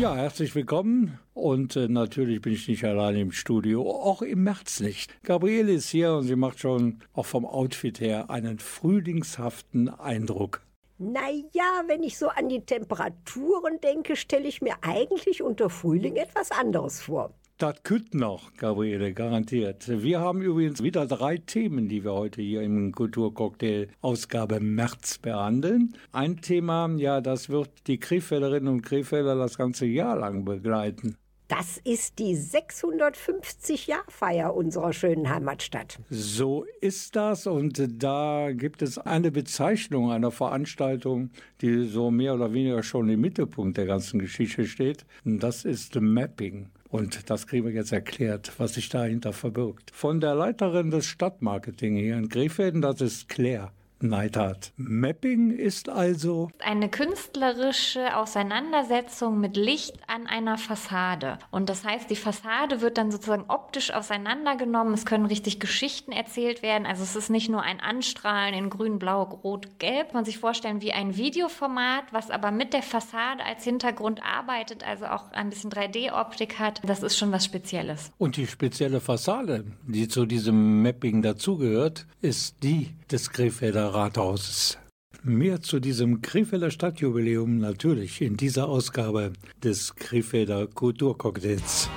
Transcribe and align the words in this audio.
Ja, 0.00 0.16
herzlich 0.16 0.54
willkommen. 0.54 1.18
Und 1.34 1.76
äh, 1.76 1.86
natürlich 1.86 2.40
bin 2.40 2.54
ich 2.54 2.66
nicht 2.68 2.84
allein 2.84 3.16
im 3.16 3.32
Studio, 3.32 3.82
auch 3.82 4.22
im 4.22 4.44
März 4.44 4.80
nicht. 4.80 5.22
Gabriele 5.24 5.72
ist 5.72 5.90
hier 5.90 6.14
und 6.14 6.22
sie 6.22 6.36
macht 6.36 6.58
schon 6.58 7.00
auch 7.12 7.26
vom 7.26 7.44
Outfit 7.44 8.00
her 8.00 8.30
einen 8.30 8.60
frühlingshaften 8.60 9.90
Eindruck. 9.90 10.62
Naja, 10.96 11.82
wenn 11.86 12.02
ich 12.02 12.16
so 12.16 12.28
an 12.28 12.48
die 12.48 12.64
Temperaturen 12.64 13.78
denke, 13.82 14.16
stelle 14.16 14.48
ich 14.48 14.62
mir 14.62 14.76
eigentlich 14.80 15.42
unter 15.42 15.68
Frühling 15.68 16.16
etwas 16.16 16.50
anderes 16.50 17.02
vor. 17.02 17.34
Das 17.60 17.82
könnte 17.82 18.16
noch, 18.16 18.54
Gabriele, 18.54 19.12
garantiert. 19.12 19.86
Wir 19.86 20.20
haben 20.20 20.40
übrigens 20.40 20.82
wieder 20.82 21.06
drei 21.06 21.36
Themen, 21.36 21.90
die 21.90 22.04
wir 22.04 22.14
heute 22.14 22.40
hier 22.40 22.62
im 22.62 22.92
Kulturcocktail 22.92 23.88
Ausgabe 24.00 24.60
März 24.60 25.18
behandeln. 25.18 25.94
Ein 26.10 26.40
Thema, 26.40 26.88
ja, 26.96 27.20
das 27.20 27.50
wird 27.50 27.68
die 27.86 28.00
Krefelderinnen 28.00 28.72
und 28.72 28.80
Krefelder 28.80 29.36
das 29.36 29.58
ganze 29.58 29.84
Jahr 29.84 30.16
lang 30.16 30.46
begleiten. 30.46 31.18
Das 31.48 31.76
ist 31.84 32.18
die 32.18 32.34
650-Jahr-Feier 32.34 34.54
unserer 34.54 34.94
schönen 34.94 35.28
Heimatstadt. 35.28 35.98
So 36.08 36.64
ist 36.80 37.14
das 37.14 37.46
und 37.46 38.02
da 38.02 38.52
gibt 38.52 38.80
es 38.80 38.96
eine 38.96 39.30
Bezeichnung 39.30 40.10
einer 40.10 40.30
Veranstaltung, 40.30 41.28
die 41.60 41.84
so 41.84 42.10
mehr 42.10 42.36
oder 42.36 42.54
weniger 42.54 42.82
schon 42.82 43.10
im 43.10 43.20
Mittelpunkt 43.20 43.76
der 43.76 43.84
ganzen 43.84 44.18
Geschichte 44.18 44.64
steht. 44.64 45.04
Und 45.26 45.42
das 45.42 45.66
ist 45.66 46.00
Mapping. 46.00 46.70
Und 46.90 47.30
das 47.30 47.46
kriegen 47.46 47.66
wir 47.66 47.72
jetzt 47.72 47.92
erklärt, 47.92 48.52
was 48.58 48.74
sich 48.74 48.88
dahinter 48.88 49.32
verbirgt. 49.32 49.92
Von 49.92 50.20
der 50.20 50.34
Leiterin 50.34 50.90
des 50.90 51.06
Stadtmarketing 51.06 51.96
hier 51.96 52.16
in 52.16 52.28
Krefelden, 52.28 52.82
das 52.82 53.00
ist 53.00 53.28
Claire. 53.28 53.72
Neidhardt. 54.02 54.72
Mapping 54.76 55.50
ist 55.50 55.88
also 55.88 56.50
eine 56.64 56.88
künstlerische 56.88 58.16
Auseinandersetzung 58.16 59.40
mit 59.40 59.56
Licht 59.56 59.96
an 60.06 60.26
einer 60.26 60.58
Fassade. 60.58 61.38
Und 61.50 61.68
das 61.68 61.84
heißt, 61.84 62.10
die 62.10 62.16
Fassade 62.16 62.80
wird 62.80 62.98
dann 62.98 63.10
sozusagen 63.10 63.44
optisch 63.48 63.92
auseinandergenommen. 63.92 64.94
Es 64.94 65.06
können 65.06 65.26
richtig 65.26 65.60
Geschichten 65.60 66.12
erzählt 66.12 66.62
werden. 66.62 66.86
Also 66.86 67.02
es 67.02 67.16
ist 67.16 67.30
nicht 67.30 67.48
nur 67.48 67.62
ein 67.62 67.80
Anstrahlen 67.80 68.54
in 68.54 68.70
grün, 68.70 68.98
blau, 68.98 69.22
rot, 69.22 69.78
gelb. 69.78 70.14
Man 70.14 70.24
sich 70.24 70.38
vorstellen 70.38 70.80
wie 70.80 70.92
ein 70.92 71.16
Videoformat, 71.16 72.04
was 72.12 72.30
aber 72.30 72.50
mit 72.50 72.72
der 72.72 72.82
Fassade 72.82 73.44
als 73.44 73.64
Hintergrund 73.64 74.22
arbeitet, 74.22 74.86
also 74.86 75.06
auch 75.06 75.32
ein 75.32 75.50
bisschen 75.50 75.70
3D-Optik 75.70 76.58
hat. 76.58 76.80
Das 76.84 77.02
ist 77.02 77.16
schon 77.16 77.32
was 77.32 77.44
Spezielles. 77.44 78.12
Und 78.18 78.36
die 78.36 78.46
spezielle 78.46 79.00
Fassade, 79.00 79.64
die 79.86 80.08
zu 80.08 80.26
diesem 80.26 80.82
Mapping 80.82 81.22
dazugehört, 81.22 82.06
ist 82.20 82.62
die 82.62 82.94
des 83.10 83.30
Krefelder 83.30 83.89
Rathauses. 83.94 84.78
Mehr 85.22 85.60
zu 85.60 85.80
diesem 85.80 86.22
Krefelder 86.22 86.70
Stadtjubiläum 86.70 87.58
natürlich 87.58 88.22
in 88.22 88.36
dieser 88.36 88.68
Ausgabe 88.68 89.32
des 89.62 89.94
Krefelder 89.94 90.66
Kulturcocktails. 90.66 91.90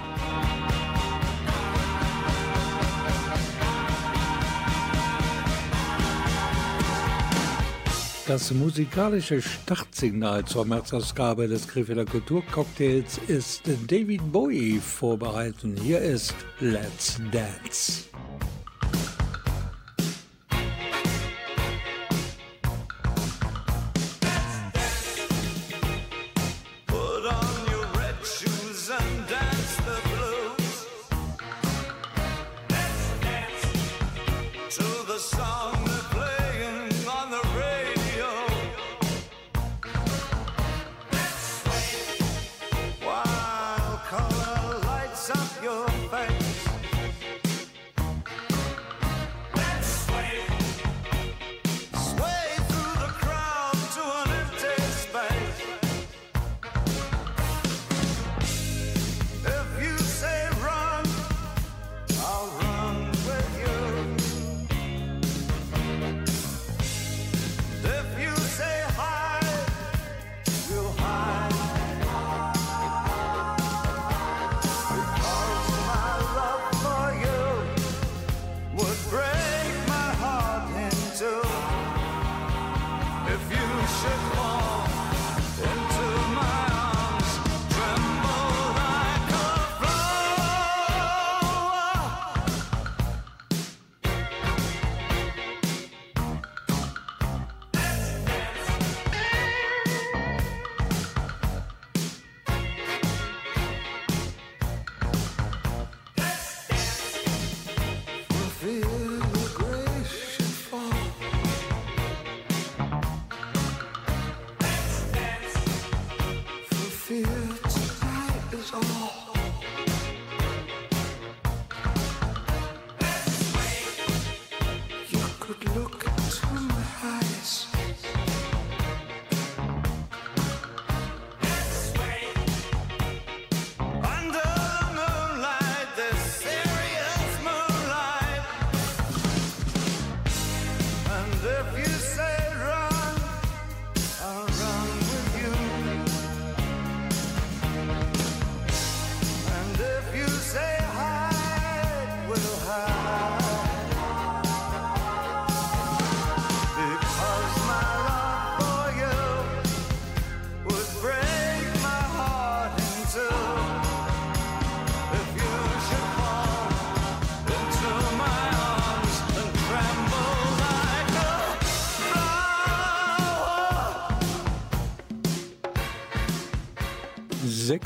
Das 8.25 8.51
musikalische 8.51 9.41
Startsignal 9.41 10.45
zur 10.45 10.65
Märzausgabe 10.65 11.47
des 11.47 11.67
Krefelder 11.67 12.05
Kulturcocktails 12.05 13.19
ist 13.27 13.63
David 13.87 14.31
Bowie 14.31 14.79
vorbehalten. 14.79 15.75
Hier 15.75 15.99
ist 15.99 16.33
Let's 16.59 17.19
Dance. 17.31 18.05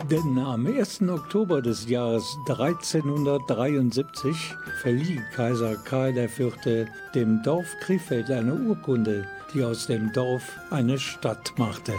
Denn 0.10 0.40
am 0.40 0.66
1. 0.66 1.02
Oktober 1.02 1.62
des 1.62 1.90
Jahres 1.90 2.24
1373 2.48 4.56
verlieh 4.82 5.20
Kaiser 5.36 5.76
Karl 5.84 6.18
IV. 6.18 6.88
dem 7.14 7.44
Dorf 7.44 7.76
Krefeld 7.82 8.32
eine 8.32 8.54
Urkunde, 8.54 9.28
die 9.54 9.64
aus 9.64 9.88
dem 9.88 10.12
Dorf 10.14 10.44
eine 10.70 10.98
Stadt 11.00 11.54
machte. 11.58 11.94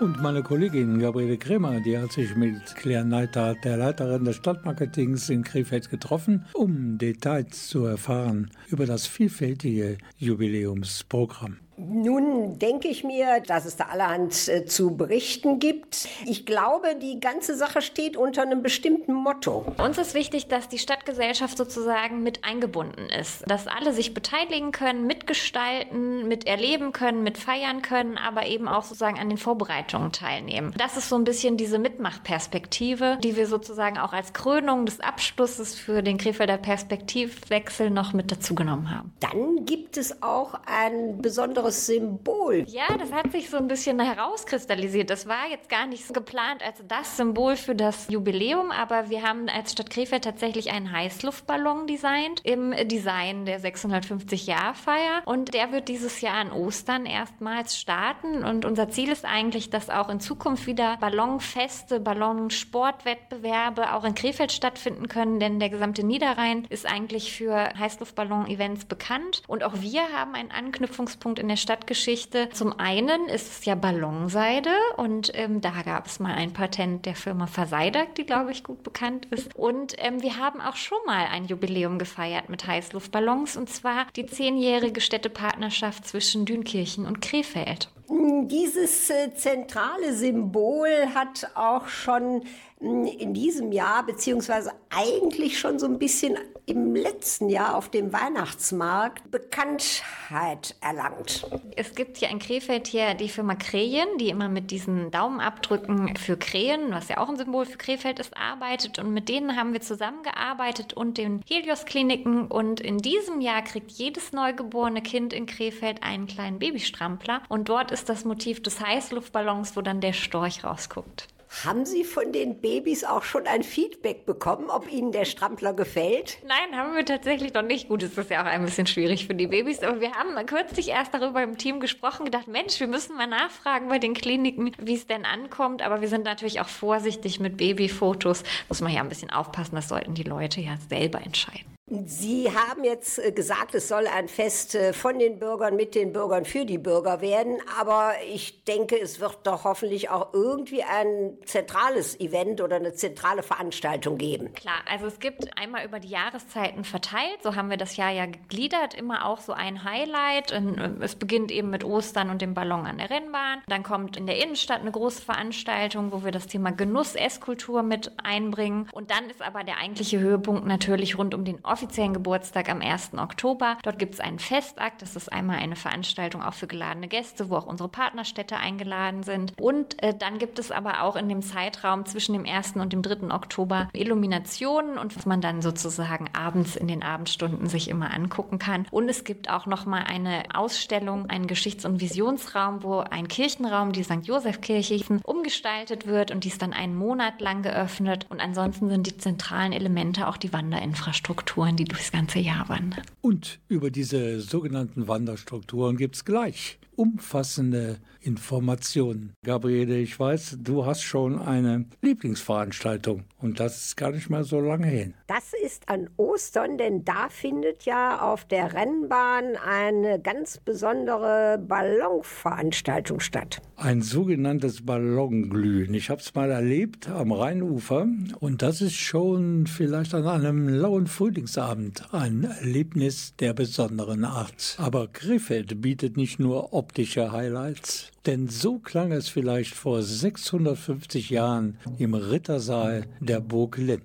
Und 0.00 0.17
meine 0.20 0.42
Kollegin 0.42 0.98
Gabriele 0.98 1.38
Kremer, 1.38 1.80
die 1.80 1.98
hat 1.98 2.12
sich 2.12 2.34
mit 2.34 2.74
Claire 2.76 3.04
Neithardt, 3.04 3.64
der 3.64 3.76
Leiterin 3.76 4.24
des 4.24 4.36
Stadtmarketings 4.36 5.28
in 5.28 5.44
Krefeld, 5.44 5.90
getroffen, 5.90 6.44
um 6.54 6.98
Details 6.98 7.68
zu 7.68 7.84
erfahren 7.84 8.50
über 8.68 8.86
das 8.86 9.06
vielfältige 9.06 9.98
Jubiläumsprogramm. 10.18 11.58
Nun 11.80 12.58
denke 12.58 12.88
ich 12.88 13.04
mir, 13.04 13.40
dass 13.46 13.64
es 13.64 13.76
da 13.76 13.84
allerhand 13.84 14.48
äh, 14.48 14.64
zu 14.64 14.96
berichten 14.96 15.60
gibt. 15.60 16.08
Ich 16.26 16.44
glaube, 16.44 16.96
die 17.00 17.20
ganze 17.20 17.54
Sache 17.54 17.82
steht 17.82 18.16
unter 18.16 18.42
einem 18.42 18.64
bestimmten 18.64 19.12
Motto. 19.12 19.64
Uns 19.78 19.96
ist 19.96 20.14
wichtig, 20.14 20.48
dass 20.48 20.68
die 20.68 20.78
Stadtgesellschaft 20.78 21.56
sozusagen 21.56 22.24
mit 22.24 22.42
eingebunden 22.42 23.08
ist, 23.08 23.48
dass 23.48 23.68
alle 23.68 23.92
sich 23.92 24.12
beteiligen 24.12 24.72
können, 24.72 25.06
mitgestalten, 25.06 26.26
miterleben 26.26 26.90
können, 26.90 27.22
mitfeiern 27.22 27.80
können, 27.80 28.18
aber 28.18 28.46
eben 28.46 28.66
auch 28.66 28.82
sozusagen 28.82 29.20
an 29.20 29.28
den 29.28 29.38
Vorbereitungen 29.38 30.07
teilnehmen. 30.12 30.74
Das 30.76 30.96
ist 30.96 31.08
so 31.08 31.16
ein 31.16 31.24
bisschen 31.24 31.56
diese 31.56 31.78
Mitmachperspektive, 31.78 33.18
die 33.22 33.36
wir 33.36 33.46
sozusagen 33.46 33.98
auch 33.98 34.12
als 34.12 34.32
Krönung 34.32 34.86
des 34.86 35.00
Abschlusses 35.00 35.74
für 35.74 36.02
den 36.02 36.18
Krefelder 36.18 36.58
Perspektivwechsel 36.58 37.90
noch 37.90 38.12
mit 38.12 38.30
dazugenommen 38.30 38.94
haben. 38.94 39.12
Dann 39.20 39.64
gibt 39.64 39.96
es 39.96 40.22
auch 40.22 40.54
ein 40.66 41.20
besonderes 41.22 41.58
besonderes 41.58 41.86
Symbol. 41.86 42.64
Ja, 42.68 42.96
das 42.98 43.12
hat 43.12 43.32
sich 43.32 43.50
so 43.50 43.56
ein 43.56 43.68
bisschen 43.68 44.00
herauskristallisiert. 44.00 45.10
Das 45.10 45.26
war 45.26 45.48
jetzt 45.50 45.68
gar 45.68 45.86
nicht 45.86 46.06
so 46.06 46.12
geplant 46.12 46.62
als 46.62 46.82
das 46.86 47.16
Symbol 47.16 47.56
für 47.56 47.74
das 47.74 48.08
Jubiläum, 48.08 48.70
aber 48.70 49.10
wir 49.10 49.22
haben 49.22 49.48
als 49.48 49.72
Stadt 49.72 49.90
Krefeld 49.90 50.24
tatsächlich 50.24 50.70
einen 50.70 50.92
Heißluftballon 50.92 51.86
designt 51.86 52.40
im 52.44 52.74
Design 52.88 53.44
der 53.44 53.60
650-Jahr-Feier 53.60 55.22
und 55.24 55.54
der 55.54 55.72
wird 55.72 55.88
dieses 55.88 56.20
Jahr 56.20 56.34
an 56.34 56.52
Ostern 56.52 57.06
erstmals 57.06 57.78
starten 57.78 58.44
und 58.44 58.64
unser 58.64 58.88
Ziel 58.88 59.10
ist 59.10 59.24
eigentlich, 59.24 59.70
dass 59.70 59.90
auch 59.90 59.97
in 60.08 60.20
Zukunft 60.20 60.68
wieder 60.68 60.96
Ballonfeste, 60.98 61.98
Ballonsportwettbewerbe 61.98 63.92
auch 63.92 64.04
in 64.04 64.14
Krefeld 64.14 64.52
stattfinden 64.52 65.08
können, 65.08 65.40
denn 65.40 65.58
der 65.58 65.68
gesamte 65.68 66.04
Niederrhein 66.06 66.64
ist 66.68 66.86
eigentlich 66.86 67.32
für 67.32 67.70
Heißluftballon-Events 67.76 68.84
bekannt 68.84 69.42
und 69.48 69.64
auch 69.64 69.80
wir 69.80 70.02
haben 70.14 70.36
einen 70.36 70.52
Anknüpfungspunkt 70.52 71.40
in 71.40 71.48
der 71.48 71.56
Stadtgeschichte. 71.56 72.50
Zum 72.50 72.78
einen 72.78 73.26
ist 73.26 73.58
es 73.58 73.64
ja 73.64 73.74
Ballonseide 73.74 74.70
und 74.96 75.32
ähm, 75.34 75.60
da 75.60 75.82
gab 75.82 76.06
es 76.06 76.20
mal 76.20 76.34
ein 76.34 76.52
Patent 76.52 77.04
der 77.04 77.16
Firma 77.16 77.48
Verseidak, 77.48 78.14
die 78.14 78.24
glaube 78.24 78.52
ich 78.52 78.62
gut 78.62 78.84
bekannt 78.84 79.26
ist. 79.30 79.56
Und 79.56 79.94
ähm, 79.98 80.22
wir 80.22 80.36
haben 80.36 80.60
auch 80.60 80.76
schon 80.76 80.98
mal 81.06 81.26
ein 81.26 81.46
Jubiläum 81.46 81.98
gefeiert 81.98 82.48
mit 82.48 82.66
Heißluftballons 82.66 83.56
und 83.56 83.68
zwar 83.68 84.06
die 84.14 84.26
zehnjährige 84.26 85.00
Städtepartnerschaft 85.00 86.06
zwischen 86.06 86.44
Dünkirchen 86.44 87.06
und 87.06 87.20
Krefeld. 87.20 87.88
Dieses 88.10 89.10
äh, 89.10 89.34
zentrale 89.34 90.14
Symbol 90.14 90.88
hat 91.14 91.50
auch 91.54 91.88
schon 91.88 92.42
in 92.80 93.34
diesem 93.34 93.72
Jahr, 93.72 94.06
beziehungsweise 94.06 94.70
eigentlich 94.90 95.58
schon 95.58 95.78
so 95.80 95.86
ein 95.86 95.98
bisschen 95.98 96.38
im 96.66 96.94
letzten 96.94 97.48
Jahr 97.48 97.74
auf 97.74 97.88
dem 97.88 98.12
Weihnachtsmarkt 98.12 99.30
Bekanntheit 99.30 100.76
erlangt. 100.80 101.46
Es 101.74 101.94
gibt 101.94 102.18
hier 102.18 102.28
in 102.28 102.38
Krefeld 102.38 102.86
hier 102.86 103.14
die 103.14 103.28
Firma 103.28 103.56
Krähen, 103.56 104.06
die 104.18 104.28
immer 104.28 104.48
mit 104.48 104.70
diesen 104.70 105.10
Daumenabdrücken 105.10 106.16
für 106.16 106.36
Krähen, 106.36 106.92
was 106.92 107.08
ja 107.08 107.18
auch 107.18 107.28
ein 107.28 107.36
Symbol 107.36 107.66
für 107.66 107.78
Krefeld 107.78 108.20
ist, 108.20 108.36
arbeitet. 108.36 108.98
Und 108.98 109.12
mit 109.12 109.28
denen 109.28 109.56
haben 109.56 109.72
wir 109.72 109.80
zusammengearbeitet 109.80 110.92
und 110.92 111.18
den 111.18 111.42
Helios-Kliniken. 111.48 112.46
Und 112.46 112.80
in 112.80 112.98
diesem 112.98 113.40
Jahr 113.40 113.62
kriegt 113.62 113.90
jedes 113.90 114.32
neugeborene 114.32 115.02
Kind 115.02 115.32
in 115.32 115.46
Krefeld 115.46 116.02
einen 116.04 116.28
kleinen 116.28 116.60
Babystrampler. 116.60 117.42
Und 117.48 117.68
dort 117.68 117.90
ist 117.90 118.08
das 118.08 118.24
Motiv 118.24 118.62
des 118.62 118.80
Heißluftballons, 118.80 119.74
wo 119.74 119.80
dann 119.80 120.00
der 120.00 120.12
Storch 120.12 120.62
rausguckt. 120.62 121.28
Haben 121.64 121.86
Sie 121.86 122.04
von 122.04 122.32
den 122.32 122.60
Babys 122.60 123.04
auch 123.04 123.22
schon 123.22 123.46
ein 123.46 123.62
Feedback 123.62 124.26
bekommen, 124.26 124.70
ob 124.70 124.90
Ihnen 124.92 125.12
der 125.12 125.24
Strampler 125.24 125.72
gefällt? 125.72 126.38
Nein, 126.46 126.78
haben 126.78 126.94
wir 126.94 127.04
tatsächlich 127.04 127.54
noch 127.54 127.62
nicht. 127.62 127.88
Gut, 127.88 128.02
es 128.02 128.16
ist 128.16 128.30
ja 128.30 128.42
auch 128.42 128.46
ein 128.46 128.64
bisschen 128.64 128.86
schwierig 128.86 129.26
für 129.26 129.34
die 129.34 129.46
Babys, 129.46 129.82
aber 129.82 130.00
wir 130.00 130.12
haben 130.12 130.34
kürzlich 130.46 130.88
erst 130.88 131.14
darüber 131.14 131.42
im 131.42 131.56
Team 131.56 131.80
gesprochen, 131.80 132.24
gedacht, 132.24 132.48
Mensch, 132.48 132.78
wir 132.78 132.86
müssen 132.86 133.16
mal 133.16 133.26
nachfragen 133.26 133.88
bei 133.88 133.98
den 133.98 134.14
Kliniken, 134.14 134.72
wie 134.78 134.94
es 134.94 135.06
denn 135.06 135.24
ankommt. 135.24 135.82
Aber 135.82 136.00
wir 136.00 136.08
sind 136.08 136.24
natürlich 136.24 136.60
auch 136.60 136.68
vorsichtig 136.68 137.40
mit 137.40 137.56
Babyfotos. 137.56 138.42
Muss 138.68 138.80
man 138.80 138.92
ja 138.92 139.00
ein 139.00 139.08
bisschen 139.08 139.30
aufpassen, 139.30 139.74
das 139.74 139.88
sollten 139.88 140.14
die 140.14 140.24
Leute 140.24 140.60
ja 140.60 140.76
selber 140.88 141.20
entscheiden. 141.20 141.77
Sie 142.04 142.50
haben 142.52 142.84
jetzt 142.84 143.18
äh, 143.18 143.32
gesagt, 143.32 143.74
es 143.74 143.88
soll 143.88 144.06
ein 144.06 144.28
Fest 144.28 144.74
äh, 144.74 144.92
von 144.92 145.18
den 145.18 145.38
Bürgern, 145.38 145.74
mit 145.76 145.94
den 145.94 146.12
Bürgern, 146.12 146.44
für 146.44 146.64
die 146.66 146.78
Bürger 146.78 147.20
werden. 147.20 147.58
Aber 147.80 148.12
ich 148.30 148.64
denke, 148.64 149.00
es 149.00 149.20
wird 149.20 149.38
doch 149.44 149.64
hoffentlich 149.64 150.10
auch 150.10 150.34
irgendwie 150.34 150.82
ein 150.82 151.38
zentrales 151.46 152.18
Event 152.20 152.60
oder 152.60 152.76
eine 152.76 152.92
zentrale 152.92 153.42
Veranstaltung 153.42 154.18
geben. 154.18 154.52
Klar, 154.52 154.80
also 154.90 155.06
es 155.06 155.18
gibt 155.18 155.56
einmal 155.58 155.86
über 155.86 155.98
die 155.98 156.08
Jahreszeiten 156.08 156.84
verteilt. 156.84 157.42
So 157.42 157.56
haben 157.56 157.70
wir 157.70 157.78
das 157.78 157.96
Jahr 157.96 158.10
ja 158.10 158.26
gegliedert. 158.26 158.94
Immer 158.94 159.24
auch 159.24 159.40
so 159.40 159.52
ein 159.52 159.84
Highlight. 159.84 160.52
Äh, 160.52 160.60
es 161.00 161.14
beginnt 161.14 161.50
eben 161.50 161.70
mit 161.70 161.84
Ostern 161.84 162.28
und 162.28 162.42
dem 162.42 162.52
Ballon 162.52 162.86
an 162.86 162.98
der 162.98 163.08
Rennbahn. 163.08 163.62
Dann 163.66 163.82
kommt 163.82 164.16
in 164.16 164.26
der 164.26 164.42
Innenstadt 164.42 164.80
eine 164.80 164.90
große 164.90 165.22
Veranstaltung, 165.22 166.12
wo 166.12 166.22
wir 166.22 166.32
das 166.32 166.46
Thema 166.46 166.70
Genuss, 166.70 167.14
Esskultur 167.14 167.82
mit 167.82 168.12
einbringen. 168.22 168.88
Und 168.92 169.10
dann 169.10 169.30
ist 169.30 169.40
aber 169.40 169.64
der 169.64 169.78
eigentliche 169.78 170.18
Höhepunkt 170.18 170.66
natürlich 170.66 171.16
rund 171.16 171.34
um 171.34 171.44
den 171.44 171.64
offiziellen 171.78 172.12
Geburtstag 172.12 172.68
am 172.70 172.80
1. 172.80 173.12
Oktober. 173.16 173.78
Dort 173.84 174.00
gibt 174.00 174.14
es 174.14 174.20
einen 174.20 174.40
Festakt. 174.40 175.00
Das 175.00 175.14
ist 175.14 175.32
einmal 175.32 175.58
eine 175.58 175.76
Veranstaltung 175.76 176.42
auch 176.42 176.54
für 176.54 176.66
geladene 176.66 177.06
Gäste, 177.06 177.50
wo 177.50 177.56
auch 177.56 177.66
unsere 177.66 177.88
Partnerstädte 177.88 178.56
eingeladen 178.56 179.22
sind. 179.22 179.52
Und 179.60 180.02
äh, 180.02 180.12
dann 180.12 180.38
gibt 180.38 180.58
es 180.58 180.72
aber 180.72 181.04
auch 181.04 181.14
in 181.14 181.28
dem 181.28 181.40
Zeitraum 181.40 182.04
zwischen 182.04 182.32
dem 182.32 182.44
1. 182.44 182.72
und 182.74 182.92
dem 182.92 183.02
3. 183.02 183.32
Oktober 183.32 183.88
Illuminationen 183.92 184.98
und 184.98 185.16
was 185.16 185.24
man 185.24 185.40
dann 185.40 185.62
sozusagen 185.62 186.28
abends 186.32 186.74
in 186.74 186.88
den 186.88 187.04
Abendstunden 187.04 187.68
sich 187.68 187.88
immer 187.88 188.12
angucken 188.12 188.58
kann. 188.58 188.84
Und 188.90 189.08
es 189.08 189.22
gibt 189.22 189.48
auch 189.48 189.66
noch 189.66 189.86
mal 189.86 190.02
eine 190.02 190.46
Ausstellung, 190.52 191.30
einen 191.30 191.46
Geschichts- 191.46 191.84
und 191.84 192.00
Visionsraum, 192.00 192.82
wo 192.82 192.98
ein 192.98 193.28
Kirchenraum, 193.28 193.92
die 193.92 194.02
St. 194.02 194.24
Josef-Kirche, 194.26 194.98
umgestaltet 195.22 196.08
wird 196.08 196.32
und 196.32 196.42
die 196.42 196.48
ist 196.48 196.60
dann 196.60 196.72
einen 196.72 196.96
Monat 196.96 197.40
lang 197.40 197.62
geöffnet. 197.62 198.26
Und 198.30 198.40
ansonsten 198.40 198.88
sind 198.88 199.06
die 199.06 199.16
zentralen 199.16 199.72
Elemente 199.72 200.26
auch 200.26 200.38
die 200.38 200.52
Wanderinfrastruktur 200.52 201.67
Wanderstrukturen, 201.68 201.76
die 201.76 201.84
durchs 201.84 202.12
ganze 202.12 202.38
Jahr 202.38 202.68
wandern. 202.68 203.02
Und 203.20 203.60
über 203.68 203.90
diese 203.90 204.40
sogenannten 204.40 205.08
Wanderstrukturen 205.08 205.96
gibt 205.96 206.16
es 206.16 206.24
gleich 206.24 206.78
umfassende 206.96 207.98
Informationen. 208.28 209.34
Gabriele, 209.44 209.98
ich 209.98 210.18
weiß, 210.18 210.58
du 210.60 210.86
hast 210.86 211.02
schon 211.02 211.38
eine 211.38 211.84
Lieblingsveranstaltung 212.00 213.24
und 213.40 213.60
das 213.60 213.86
ist 213.86 213.96
gar 213.96 214.12
nicht 214.12 214.30
mal 214.30 214.44
so 214.44 214.60
lange 214.60 214.86
hin. 214.86 215.14
Das 215.26 215.52
ist 215.64 215.88
an 215.88 216.08
Ostern, 216.16 216.78
denn 216.78 217.04
da 217.04 217.28
findet 217.28 217.84
ja 217.84 218.20
auf 218.20 218.44
der 218.46 218.72
Rennbahn 218.72 219.56
eine 219.56 220.20
ganz 220.20 220.58
besondere 220.58 221.58
Ballonveranstaltung 221.58 223.20
statt. 223.20 223.60
Ein 223.76 224.02
sogenanntes 224.02 224.86
Ballonglühen. 224.86 225.92
Ich 225.94 226.08
habe 226.08 226.20
es 226.20 226.34
mal 226.34 226.50
erlebt 226.50 227.08
am 227.08 227.30
Rheinufer 227.32 228.06
und 228.40 228.62
das 228.62 228.80
ist 228.80 228.96
schon 228.96 229.66
vielleicht 229.66 230.14
an 230.14 230.26
einem 230.26 230.68
lauen 230.68 231.06
Frühlings 231.06 231.58
Tanzabend 231.58 232.04
ein 232.12 232.44
Erlebnis 232.44 233.34
der 233.40 233.52
besonderen 233.52 234.24
Art. 234.24 234.76
Aber 234.78 235.08
Krefeld 235.08 235.82
bietet 235.82 236.16
nicht 236.16 236.38
nur 236.38 236.72
optische 236.72 237.32
Highlights, 237.32 238.12
denn 238.26 238.48
so 238.48 238.78
klang 238.78 239.12
es 239.12 239.28
vielleicht 239.28 239.74
vor 239.74 240.02
650 240.02 241.30
Jahren 241.30 241.78
im 241.98 242.14
Rittersaal 242.14 243.06
der 243.20 243.40
Burg 243.40 243.76
Linn. 243.78 244.02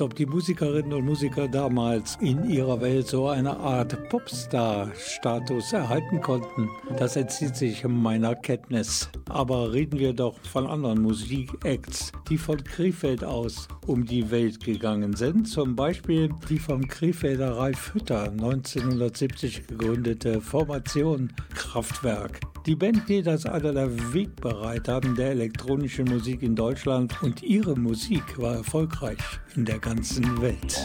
Ob 0.00 0.14
die 0.14 0.26
Musikerinnen 0.26 0.92
und 0.92 1.04
Musiker 1.04 1.46
damals 1.46 2.16
in 2.20 2.48
ihrer 2.48 2.80
Welt 2.80 3.06
so 3.06 3.28
eine 3.28 3.56
Art 3.56 4.08
Popstar-Status 4.08 5.72
erhalten 5.72 6.20
konnten. 6.20 6.68
Das 6.98 7.16
entzieht 7.16 7.56
sich 7.56 7.84
meiner 7.86 8.34
Kenntnis. 8.34 9.10
Aber 9.28 9.72
reden 9.72 9.98
wir 9.98 10.12
doch 10.12 10.38
von 10.40 10.66
anderen 10.66 11.02
Musikacts, 11.02 12.12
die 12.28 12.38
von 12.38 12.62
Krefeld 12.64 13.24
aus 13.24 13.68
um 13.86 14.04
die 14.04 14.30
Welt 14.30 14.64
gegangen 14.64 15.14
sind. 15.14 15.48
Zum 15.48 15.76
Beispiel 15.76 16.30
die 16.48 16.58
vom 16.58 16.86
Krefelder 16.86 17.56
Ralf 17.56 17.94
Hütter 17.94 18.30
1970 18.30 19.66
gegründete 19.66 20.40
Formation 20.40 21.32
Kraftwerk. 21.54 22.40
Die 22.66 22.76
Band 22.76 23.06
gilt 23.06 23.26
als 23.26 23.46
einer 23.46 23.72
der 23.72 24.12
Wegbereiter 24.12 25.00
der 25.00 25.30
elektronischen 25.30 26.04
Musik 26.04 26.42
in 26.42 26.54
Deutschland 26.54 27.22
und 27.22 27.42
ihre 27.42 27.74
Musik 27.74 28.38
war 28.38 28.56
erfolgreich 28.56 29.18
in 29.56 29.64
der 29.64 29.78
ganzen 29.78 29.89
Welt. 29.90 30.78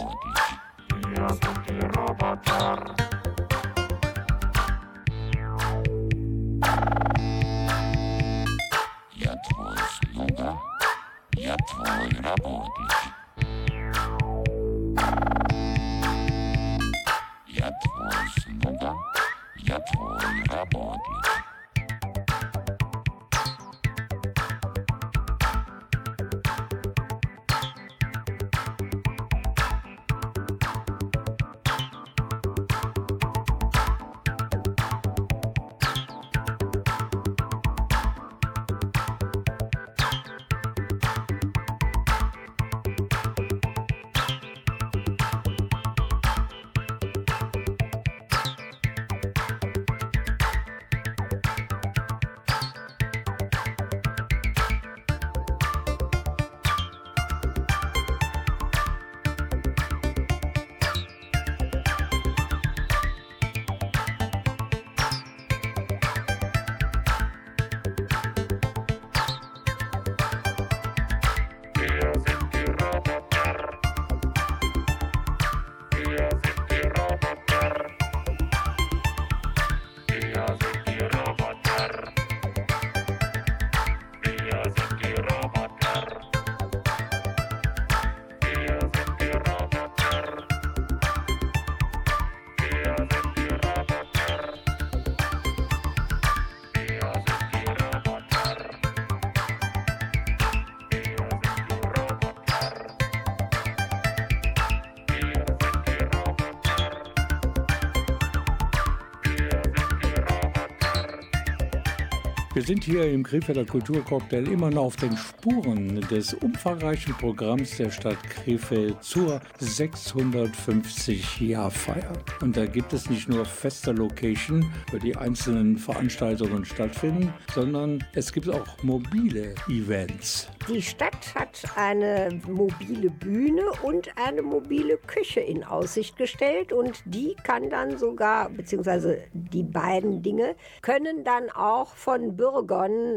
Sind 112.66 112.84
hier 112.84 113.10
im 113.12 113.22
Krefelder 113.22 113.64
Kulturcocktail 113.64 114.48
immer 114.48 114.72
noch 114.72 114.86
auf 114.86 114.96
den 114.96 115.16
Spuren 115.16 116.02
des 116.10 116.34
umfangreichen 116.34 117.14
Programms 117.14 117.78
der 117.78 117.92
Stadt 117.92 118.18
Krefeld 118.28 119.04
zur 119.04 119.40
650-Jahrfeier. 119.62 122.14
Und 122.42 122.58
da 122.58 122.66
gibt 122.66 122.92
es 122.94 123.08
nicht 123.08 123.30
nur 123.30 123.46
feste 123.46 123.92
Location, 123.92 124.66
wo 124.92 124.98
die 124.98 125.16
einzelnen 125.16 125.78
Veranstaltungen 125.78 126.66
stattfinden, 126.66 127.32
sondern 127.54 128.04
es 128.14 128.34
gibt 128.34 128.50
auch 128.50 128.66
mobile 128.82 129.54
Events. 129.70 130.50
Die 130.68 130.82
Stadt 130.82 131.36
hat 131.36 131.62
eine 131.76 132.40
mobile 132.48 133.12
Bühne 133.12 133.62
und 133.84 134.10
eine 134.18 134.42
mobile 134.42 134.98
Küche 135.06 135.42
in 135.42 135.64
Aussicht 135.64 136.18
gestellt 136.18 136.74
und 136.74 137.04
die 137.06 137.36
kann 137.44 137.70
dann 137.70 138.00
sogar, 138.00 138.50
beziehungsweise 138.50 139.20
die 139.34 139.62
beiden 139.62 140.24
Dinge, 140.24 140.56
können 140.82 141.24
dann 141.24 141.52
auch 141.52 141.96
von 141.96 142.36
Bürgern 142.36 142.55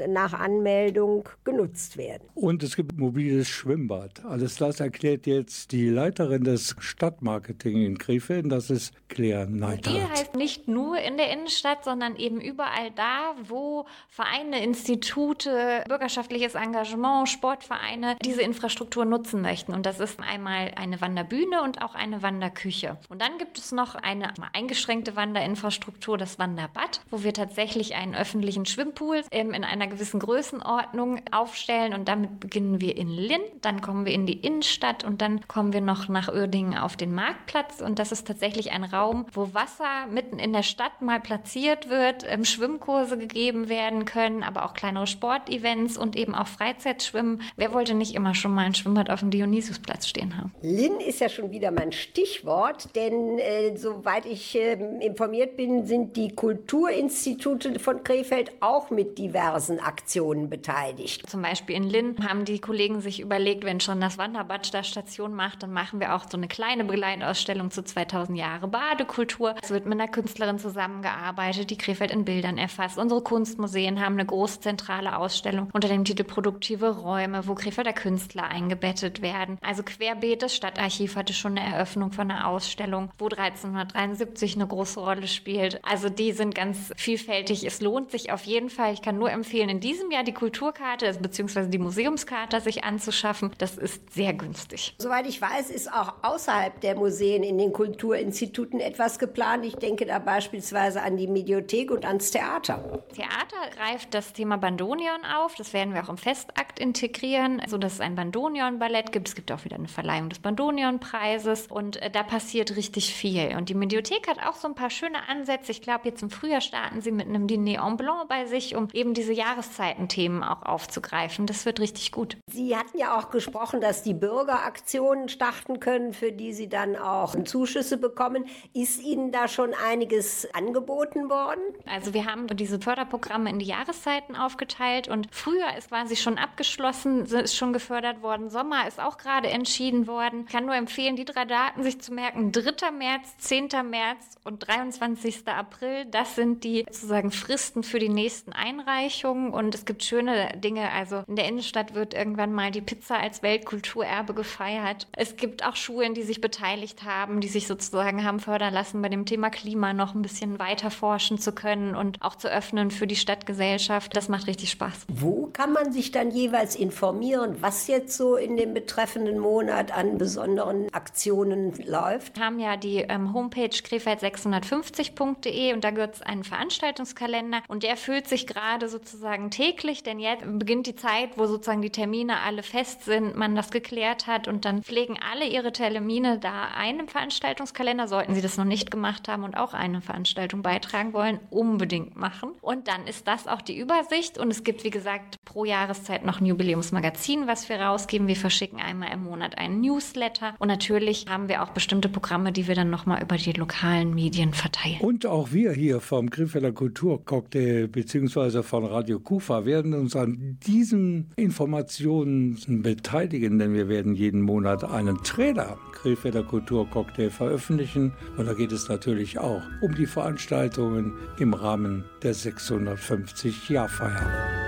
nach 0.08 0.32
Anmeldung 0.32 1.28
genutzt 1.44 1.96
werden. 1.96 2.28
Und 2.34 2.62
es 2.62 2.76
gibt 2.76 2.98
mobiles 2.98 3.48
Schwimmbad. 3.48 4.24
Alles 4.24 4.56
das 4.56 4.80
erklärt 4.80 5.26
jetzt 5.26 5.72
die 5.72 5.88
Leiterin 5.88 6.44
des 6.44 6.74
Stadtmarketing 6.78 7.84
in 7.84 7.98
Krefeld, 7.98 8.50
das 8.50 8.70
ist 8.70 8.92
Claire 9.08 9.46
Neidhardt. 9.46 9.86
Mobil 9.86 10.08
heißt 10.08 10.34
nicht 10.34 10.68
nur 10.68 10.98
in 10.98 11.16
der 11.16 11.30
Innenstadt, 11.32 11.84
sondern 11.84 12.16
eben 12.16 12.40
überall 12.40 12.90
da, 12.92 13.34
wo 13.48 13.86
Vereine, 14.08 14.62
Institute, 14.62 15.84
bürgerschaftliches 15.88 16.54
Engagement, 16.54 17.28
Sportvereine 17.28 18.16
diese 18.24 18.42
Infrastruktur 18.42 19.04
nutzen 19.04 19.40
möchten. 19.40 19.72
Und 19.74 19.86
das 19.86 20.00
ist 20.00 20.20
einmal 20.20 20.72
eine 20.76 21.00
Wanderbühne 21.00 21.62
und 21.62 21.82
auch 21.82 21.94
eine 21.94 22.22
Wanderküche. 22.22 22.98
Und 23.08 23.22
dann 23.22 23.38
gibt 23.38 23.58
es 23.58 23.72
noch 23.72 23.94
eine 23.94 24.32
eingeschränkte 24.52 25.16
Wanderinfrastruktur, 25.16 26.18
das 26.18 26.38
Wanderbad, 26.38 27.00
wo 27.10 27.22
wir 27.22 27.32
tatsächlich 27.32 27.94
einen 27.94 28.14
öffentlichen 28.14 28.66
Schwimmpool 28.66 29.22
ähm, 29.30 29.52
in 29.52 29.64
einer 29.64 29.86
gewissen 29.86 30.20
Größenordnung 30.20 31.20
aufstellen. 31.30 31.94
Und 31.94 32.08
damit 32.08 32.40
beginnen 32.40 32.80
wir 32.80 32.96
in 32.96 33.08
Linn, 33.08 33.42
dann 33.60 33.80
kommen 33.80 34.06
wir 34.06 34.12
in 34.12 34.26
die 34.26 34.40
Innenstadt 34.40 35.04
und 35.04 35.20
dann 35.20 35.46
kommen 35.48 35.72
wir 35.72 35.80
noch 35.80 36.08
nach 36.08 36.32
Uerdingen 36.32 36.78
auf 36.78 36.96
den 36.96 37.14
Marktplatz. 37.14 37.80
Und 37.80 37.98
das 37.98 38.12
ist 38.12 38.26
tatsächlich 38.26 38.72
ein 38.72 38.84
Raum, 38.84 39.26
wo 39.32 39.52
Wasser 39.54 40.06
mitten 40.10 40.38
in 40.38 40.52
der 40.52 40.62
Stadt 40.62 41.02
mal 41.02 41.20
platziert 41.20 41.88
wird, 41.88 42.24
ähm, 42.28 42.44
Schwimmkurse 42.44 43.18
gegeben 43.18 43.68
werden 43.68 44.04
können, 44.04 44.42
aber 44.42 44.64
auch 44.64 44.74
kleinere 44.74 45.06
Sportevents 45.06 45.98
und 45.98 46.16
eben 46.16 46.34
auch 46.34 46.46
Freizeitschwimmen 46.46 47.18
Schwimmen. 47.18 47.42
Wer 47.56 47.72
wollte 47.72 47.94
nicht 47.94 48.14
immer 48.14 48.34
schon 48.34 48.54
mal 48.54 48.64
ein 48.64 48.74
Schwimmbad 48.74 49.10
auf 49.10 49.20
dem 49.20 49.30
Dionysusplatz 49.30 50.06
stehen 50.06 50.36
haben? 50.36 50.52
Linn 50.62 51.00
ist 51.00 51.20
ja 51.20 51.28
schon 51.28 51.50
wieder 51.50 51.70
mein 51.70 51.92
Stichwort, 51.92 52.94
denn 52.94 53.38
äh, 53.38 53.76
soweit 53.76 54.26
ich 54.26 54.54
äh, 54.54 54.74
informiert 55.00 55.56
bin, 55.56 55.86
sind 55.86 56.16
die 56.16 56.34
Kulturinstitute 56.34 57.78
von 57.78 58.02
Krefeld 58.04 58.52
auch 58.60 58.90
mit 58.90 59.17
diversen 59.18 59.80
Aktionen 59.80 60.48
beteiligt. 60.48 61.28
Zum 61.28 61.42
Beispiel 61.42 61.76
in 61.76 61.84
Linn 61.84 62.16
haben 62.26 62.44
die 62.44 62.60
Kollegen 62.60 63.00
sich 63.00 63.20
überlegt, 63.20 63.64
wenn 63.64 63.80
schon 63.80 64.00
das 64.00 64.18
Wanderbad 64.18 64.72
da 64.72 64.82
Station 64.82 65.34
macht, 65.34 65.62
dann 65.62 65.72
machen 65.72 66.00
wir 66.00 66.14
auch 66.14 66.24
so 66.30 66.36
eine 66.36 66.48
kleine 66.48 66.84
Begleitausstellung 66.84 67.70
zu 67.70 67.82
2000 67.82 68.38
Jahre 68.38 68.68
Badekultur. 68.68 69.54
Es 69.62 69.70
wird 69.70 69.86
mit 69.86 70.00
einer 70.00 70.10
Künstlerin 70.10 70.58
zusammengearbeitet, 70.58 71.70
die 71.70 71.78
Krefeld 71.78 72.10
in 72.10 72.24
Bildern 72.24 72.58
erfasst. 72.58 72.98
Unsere 72.98 73.22
Kunstmuseen 73.22 74.00
haben 74.00 74.14
eine 74.14 74.26
große 74.26 74.60
zentrale 74.60 75.16
Ausstellung 75.16 75.70
unter 75.72 75.88
dem 75.88 76.04
Titel 76.04 76.24
Produktive 76.24 76.98
Räume. 76.98 77.46
Wo 77.46 77.54
Krefelder 77.54 77.92
Künstler 77.92 78.44
eingebettet 78.44 79.22
werden. 79.22 79.58
Also 79.60 79.82
querbeet, 79.82 80.42
das 80.42 80.54
Stadtarchiv 80.54 81.16
hatte 81.16 81.32
schon 81.32 81.58
eine 81.58 81.74
Eröffnung 81.74 82.12
von 82.12 82.30
einer 82.30 82.46
Ausstellung, 82.46 83.10
wo 83.18 83.26
1373 83.26 84.56
eine 84.56 84.66
große 84.66 85.00
Rolle 85.00 85.26
spielt. 85.26 85.84
Also 85.84 86.08
die 86.08 86.32
sind 86.32 86.54
ganz 86.54 86.92
vielfältig. 86.96 87.64
Es 87.64 87.80
lohnt 87.80 88.10
sich 88.10 88.32
auf 88.32 88.44
jeden 88.44 88.70
Fall. 88.70 88.97
Ich 88.98 89.02
kann 89.02 89.16
nur 89.16 89.30
empfehlen, 89.30 89.68
in 89.68 89.78
diesem 89.78 90.10
Jahr 90.10 90.24
die 90.24 90.32
Kulturkarte 90.32 91.06
also 91.06 91.20
bzw. 91.20 91.68
die 91.68 91.78
Museumskarte 91.78 92.60
sich 92.60 92.82
anzuschaffen. 92.82 93.52
Das 93.58 93.78
ist 93.78 94.12
sehr 94.12 94.34
günstig. 94.34 94.96
Soweit 94.98 95.24
ich 95.28 95.40
weiß, 95.40 95.70
ist 95.70 95.92
auch 95.92 96.14
außerhalb 96.22 96.80
der 96.80 96.96
Museen 96.96 97.44
in 97.44 97.58
den 97.58 97.72
Kulturinstituten 97.72 98.80
etwas 98.80 99.20
geplant. 99.20 99.64
Ich 99.64 99.76
denke 99.76 100.04
da 100.04 100.18
beispielsweise 100.18 101.00
an 101.00 101.16
die 101.16 101.28
Mediothek 101.28 101.92
und 101.92 102.04
ans 102.04 102.32
Theater. 102.32 103.04
Theater 103.14 103.70
greift 103.76 104.14
das 104.14 104.32
Thema 104.32 104.56
Bandonion 104.56 105.24
auf. 105.24 105.54
Das 105.54 105.72
werden 105.72 105.94
wir 105.94 106.02
auch 106.02 106.08
im 106.08 106.18
Festakt 106.18 106.80
integrieren, 106.80 107.62
sodass 107.68 107.94
es 107.94 108.00
ein 108.00 108.16
Bandonion-Ballett 108.16 109.12
gibt. 109.12 109.28
Es 109.28 109.36
gibt 109.36 109.52
auch 109.52 109.64
wieder 109.64 109.76
eine 109.76 109.86
Verleihung 109.86 110.28
des 110.28 110.40
Bandonion-Preises 110.40 111.68
und 111.68 112.02
äh, 112.02 112.10
da 112.10 112.24
passiert 112.24 112.74
richtig 112.74 113.14
viel. 113.14 113.54
Und 113.56 113.68
die 113.68 113.74
Mediothek 113.74 114.26
hat 114.26 114.44
auch 114.44 114.56
so 114.56 114.66
ein 114.66 114.74
paar 114.74 114.90
schöne 114.90 115.28
Ansätze. 115.28 115.70
Ich 115.70 115.82
glaube, 115.82 116.08
jetzt 116.08 116.20
im 116.24 116.30
Frühjahr 116.30 116.60
starten 116.60 117.00
sie 117.00 117.12
mit 117.12 117.28
einem 117.28 117.46
Dîner 117.46 117.86
en 117.86 117.96
Blanc 117.96 118.28
bei 118.28 118.44
sich, 118.46 118.74
um 118.74 118.87
eben 118.94 119.14
diese 119.14 119.32
Jahreszeitenthemen 119.32 120.42
auch 120.42 120.62
aufzugreifen. 120.62 121.46
Das 121.46 121.66
wird 121.66 121.80
richtig 121.80 122.12
gut. 122.12 122.36
Sie 122.50 122.76
hatten 122.76 122.98
ja 122.98 123.18
auch 123.18 123.30
gesprochen, 123.30 123.80
dass 123.80 124.02
die 124.02 124.14
Bürger 124.14 124.64
Aktionen 124.64 125.28
starten 125.28 125.80
können, 125.80 126.12
für 126.12 126.32
die 126.32 126.52
Sie 126.52 126.68
dann 126.68 126.96
auch 126.96 127.34
Zuschüsse 127.44 127.96
bekommen. 127.96 128.46
Ist 128.74 129.02
Ihnen 129.02 129.32
da 129.32 129.48
schon 129.48 129.74
einiges 129.74 130.48
angeboten 130.54 131.30
worden? 131.30 131.62
Also 131.86 132.14
wir 132.14 132.26
haben 132.26 132.46
diese 132.48 132.80
Förderprogramme 132.80 133.50
in 133.50 133.58
die 133.58 133.66
Jahreszeiten 133.66 134.36
aufgeteilt 134.36 135.08
und 135.08 135.28
früher 135.30 135.76
ist 135.76 135.88
quasi 135.88 136.16
schon 136.16 136.38
abgeschlossen, 136.38 137.24
ist 137.24 137.56
schon 137.56 137.72
gefördert 137.72 138.22
worden. 138.22 138.50
Sommer 138.50 138.86
ist 138.86 139.00
auch 139.00 139.18
gerade 139.18 139.48
entschieden 139.48 140.06
worden. 140.06 140.44
Ich 140.46 140.52
kann 140.52 140.66
nur 140.66 140.74
empfehlen, 140.74 141.16
die 141.16 141.24
drei 141.24 141.44
Daten 141.44 141.82
sich 141.82 142.00
zu 142.00 142.12
merken. 142.12 142.52
3. 142.52 142.90
März, 142.90 143.36
10. 143.38 143.68
März 143.88 144.36
und 144.44 144.66
23. 144.66 145.46
April. 145.48 146.04
Das 146.06 146.34
sind 146.34 146.64
die 146.64 146.84
sozusagen 146.90 147.30
Fristen 147.30 147.82
für 147.82 147.98
die 147.98 148.08
nächsten 148.08 148.52
Einreichungen 148.78 149.52
und 149.52 149.74
es 149.74 149.84
gibt 149.84 150.02
schöne 150.02 150.52
Dinge. 150.56 150.90
Also 150.92 151.22
in 151.26 151.36
der 151.36 151.46
Innenstadt 151.46 151.94
wird 151.94 152.14
irgendwann 152.14 152.52
mal 152.52 152.70
die 152.70 152.80
Pizza 152.80 153.18
als 153.18 153.42
Weltkulturerbe 153.42 154.34
gefeiert. 154.34 155.06
Es 155.12 155.36
gibt 155.36 155.64
auch 155.64 155.76
Schulen, 155.76 156.14
die 156.14 156.22
sich 156.22 156.40
beteiligt 156.40 157.04
haben, 157.04 157.40
die 157.40 157.48
sich 157.48 157.66
sozusagen 157.66 158.24
haben 158.24 158.40
fördern 158.40 158.72
lassen, 158.72 159.02
bei 159.02 159.08
dem 159.08 159.26
Thema 159.26 159.50
Klima 159.50 159.92
noch 159.92 160.14
ein 160.14 160.22
bisschen 160.22 160.58
weiter 160.58 160.90
forschen 160.90 161.38
zu 161.38 161.52
können 161.52 161.94
und 161.94 162.22
auch 162.22 162.36
zu 162.36 162.48
öffnen 162.48 162.90
für 162.90 163.06
die 163.06 163.16
Stadtgesellschaft. 163.16 164.16
Das 164.16 164.28
macht 164.28 164.46
richtig 164.46 164.70
Spaß. 164.70 165.06
Wo 165.08 165.48
kann 165.52 165.72
man 165.72 165.92
sich 165.92 166.10
dann 166.10 166.30
jeweils 166.30 166.76
informieren, 166.76 167.56
was 167.60 167.86
jetzt 167.86 168.16
so 168.16 168.36
in 168.36 168.56
dem 168.56 168.74
betreffenden 168.74 169.38
Monat 169.38 169.96
an 169.96 170.18
besonderen 170.18 170.92
Aktionen 170.92 171.74
läuft? 171.84 172.36
Wir 172.36 172.44
haben 172.44 172.60
ja 172.60 172.76
die 172.76 172.98
ähm, 172.98 173.32
Homepage 173.32 173.68
krefeld650.de 173.68 175.74
und 175.74 175.84
da 175.84 175.90
gibt 175.90 176.16
es 176.16 176.22
einen 176.22 176.44
Veranstaltungskalender 176.44 177.62
und 177.68 177.82
der 177.82 177.96
füllt 177.96 178.28
sich 178.28 178.46
gerade 178.46 178.67
sozusagen 178.88 179.50
täglich, 179.50 180.02
denn 180.02 180.18
jetzt 180.18 180.44
beginnt 180.58 180.86
die 180.86 180.94
Zeit, 180.94 181.30
wo 181.36 181.46
sozusagen 181.46 181.82
die 181.82 181.90
Termine 181.90 182.40
alle 182.40 182.62
fest 182.62 183.04
sind, 183.04 183.36
man 183.36 183.54
das 183.56 183.70
geklärt 183.70 184.26
hat 184.26 184.48
und 184.48 184.64
dann 184.64 184.82
pflegen 184.82 185.18
alle 185.32 185.48
ihre 185.48 185.72
Termine 185.72 186.38
da 186.38 186.68
ein 186.76 187.00
im 187.00 187.08
Veranstaltungskalender. 187.08 188.08
Sollten 188.08 188.34
sie 188.34 188.42
das 188.42 188.56
noch 188.56 188.64
nicht 188.64 188.90
gemacht 188.90 189.28
haben 189.28 189.44
und 189.44 189.56
auch 189.56 189.74
eine 189.74 190.00
Veranstaltung 190.00 190.62
beitragen 190.62 191.12
wollen, 191.12 191.40
unbedingt 191.50 192.16
machen. 192.16 192.50
Und 192.60 192.88
dann 192.88 193.06
ist 193.06 193.26
das 193.26 193.46
auch 193.46 193.62
die 193.62 193.78
Übersicht 193.78 194.38
und 194.38 194.50
es 194.50 194.64
gibt, 194.64 194.84
wie 194.84 194.90
gesagt, 194.90 195.36
pro 195.44 195.64
Jahreszeit 195.64 196.24
noch 196.24 196.40
ein 196.40 196.46
Jubiläumsmagazin, 196.46 197.46
was 197.46 197.68
wir 197.68 197.80
rausgeben. 197.80 198.28
Wir 198.28 198.36
verschicken 198.36 198.80
einmal 198.80 199.12
im 199.12 199.24
Monat 199.24 199.56
einen 199.58 199.80
Newsletter 199.80 200.54
und 200.58 200.68
natürlich 200.68 201.26
haben 201.28 201.48
wir 201.48 201.62
auch 201.62 201.70
bestimmte 201.70 202.08
Programme, 202.08 202.52
die 202.52 202.68
wir 202.68 202.74
dann 202.74 202.90
nochmal 202.90 203.22
über 203.22 203.36
die 203.36 203.52
lokalen 203.52 204.14
Medien 204.14 204.52
verteilen. 204.52 205.00
Und 205.00 205.26
auch 205.26 205.52
wir 205.52 205.72
hier 205.72 206.00
vom 206.00 206.30
Griffeler 206.30 206.72
Kulturcocktail 206.72 207.88
bzw. 207.88 208.57
von 208.62 208.84
Radio 208.84 209.20
Kufa 209.20 209.64
werden 209.64 209.94
uns 209.94 210.16
an 210.16 210.58
diesen 210.66 211.30
Informationen 211.36 212.58
beteiligen, 212.82 213.58
denn 213.58 213.72
wir 213.74 213.88
werden 213.88 214.14
jeden 214.14 214.42
Monat 214.42 214.84
einen 214.84 215.22
Trailer 215.22 215.78
Krefelder 215.92 216.42
Kulturcocktail 216.42 217.30
veröffentlichen. 217.30 218.12
Und 218.36 218.46
da 218.46 218.54
geht 218.54 218.72
es 218.72 218.88
natürlich 218.88 219.38
auch 219.38 219.62
um 219.80 219.94
die 219.94 220.06
Veranstaltungen 220.06 221.12
im 221.38 221.54
Rahmen 221.54 222.04
der 222.22 222.34
650-Jahrfeier. 222.34 224.67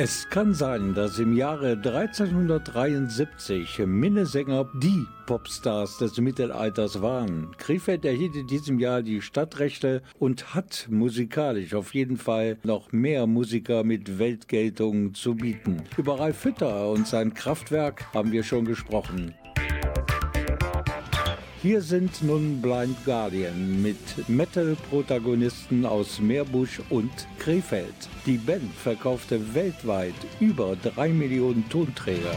Es 0.00 0.30
kann 0.30 0.54
sein, 0.54 0.94
dass 0.94 1.18
im 1.18 1.36
Jahre 1.36 1.72
1373 1.72 3.80
Minnesänger 3.84 4.70
die 4.80 5.04
Popstars 5.26 5.98
des 5.98 6.20
Mittelalters 6.20 7.02
waren. 7.02 7.48
Krefeld 7.58 8.04
erhielt 8.04 8.36
in 8.36 8.46
diesem 8.46 8.78
Jahr 8.78 9.02
die 9.02 9.20
Stadtrechte 9.20 10.02
und 10.20 10.54
hat 10.54 10.86
musikalisch 10.88 11.74
auf 11.74 11.94
jeden 11.94 12.16
Fall 12.16 12.58
noch 12.62 12.92
mehr 12.92 13.26
Musiker 13.26 13.82
mit 13.82 14.20
Weltgeltung 14.20 15.14
zu 15.14 15.34
bieten. 15.34 15.82
Über 15.96 16.20
Ralf 16.20 16.44
Hütter 16.44 16.90
und 16.90 17.08
sein 17.08 17.34
Kraftwerk 17.34 18.04
haben 18.14 18.30
wir 18.30 18.44
schon 18.44 18.66
gesprochen. 18.66 19.34
Hier 21.60 21.80
sind 21.80 22.22
nun 22.22 22.62
Blind 22.62 23.04
Guardian 23.04 23.82
mit 23.82 24.28
Metal-Protagonisten 24.28 25.84
aus 25.84 26.20
Meerbusch 26.20 26.80
und 26.88 27.10
Krefeld. 27.40 28.08
Die 28.26 28.38
Band 28.38 28.72
verkaufte 28.72 29.54
weltweit 29.54 30.14
über 30.38 30.76
drei 30.76 31.08
Millionen 31.08 31.68
Tonträger. 31.68 32.36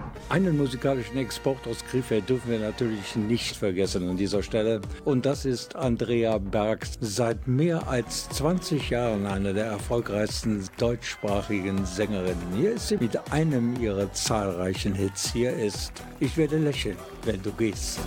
Einen 0.31 0.55
musikalischen 0.55 1.17
Export 1.17 1.67
aus 1.67 1.83
Krefeld 1.83 2.29
dürfen 2.29 2.51
wir 2.51 2.59
natürlich 2.59 3.17
nicht 3.17 3.53
vergessen 3.53 4.07
an 4.07 4.15
dieser 4.15 4.41
Stelle. 4.41 4.79
Und 5.03 5.25
das 5.25 5.43
ist 5.43 5.75
Andrea 5.75 6.37
Bergs, 6.37 6.97
seit 7.01 7.49
mehr 7.49 7.85
als 7.89 8.29
20 8.29 8.91
Jahren 8.91 9.25
eine 9.25 9.53
der 9.53 9.65
erfolgreichsten 9.65 10.65
deutschsprachigen 10.77 11.85
Sängerinnen. 11.85 12.55
Hier 12.55 12.71
ist 12.75 12.87
sie 12.87 12.95
mit 12.95 13.33
einem 13.33 13.75
ihrer 13.81 14.13
zahlreichen 14.13 14.95
Hits. 14.95 15.33
Hier 15.33 15.51
ist 15.51 15.91
Ich 16.21 16.37
werde 16.37 16.59
lächeln, 16.59 16.95
wenn 17.25 17.41
du 17.41 17.51
gehst. 17.51 17.99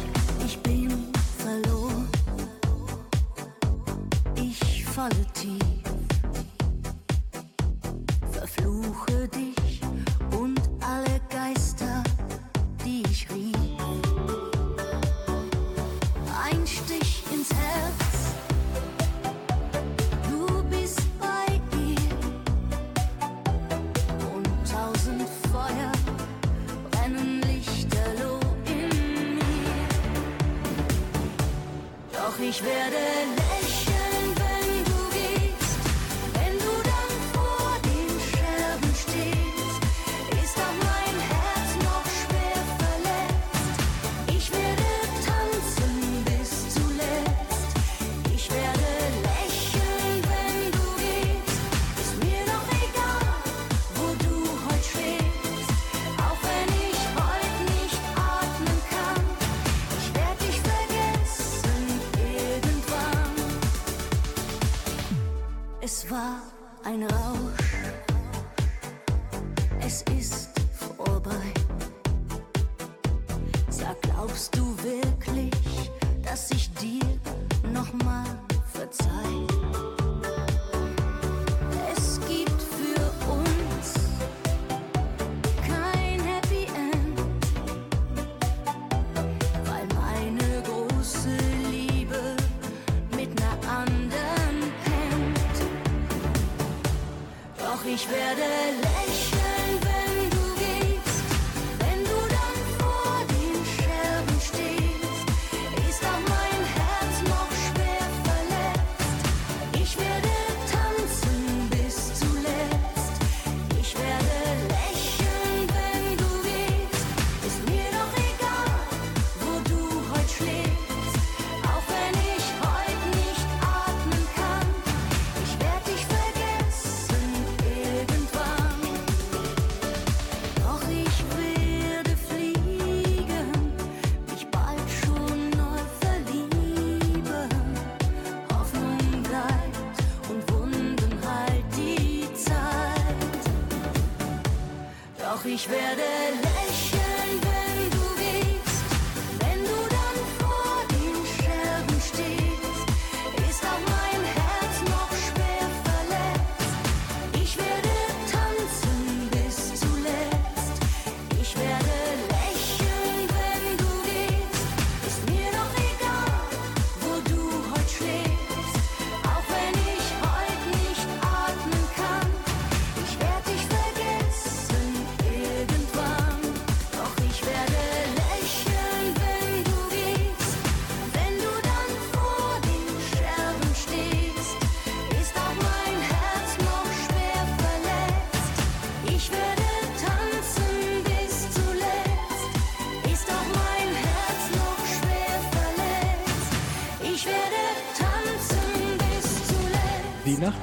Ich 0.47 0.59
bin 0.61 0.89
verloren. 1.37 2.09
Ich 4.35 4.83
falle 4.87 5.27
tief. 5.35 5.74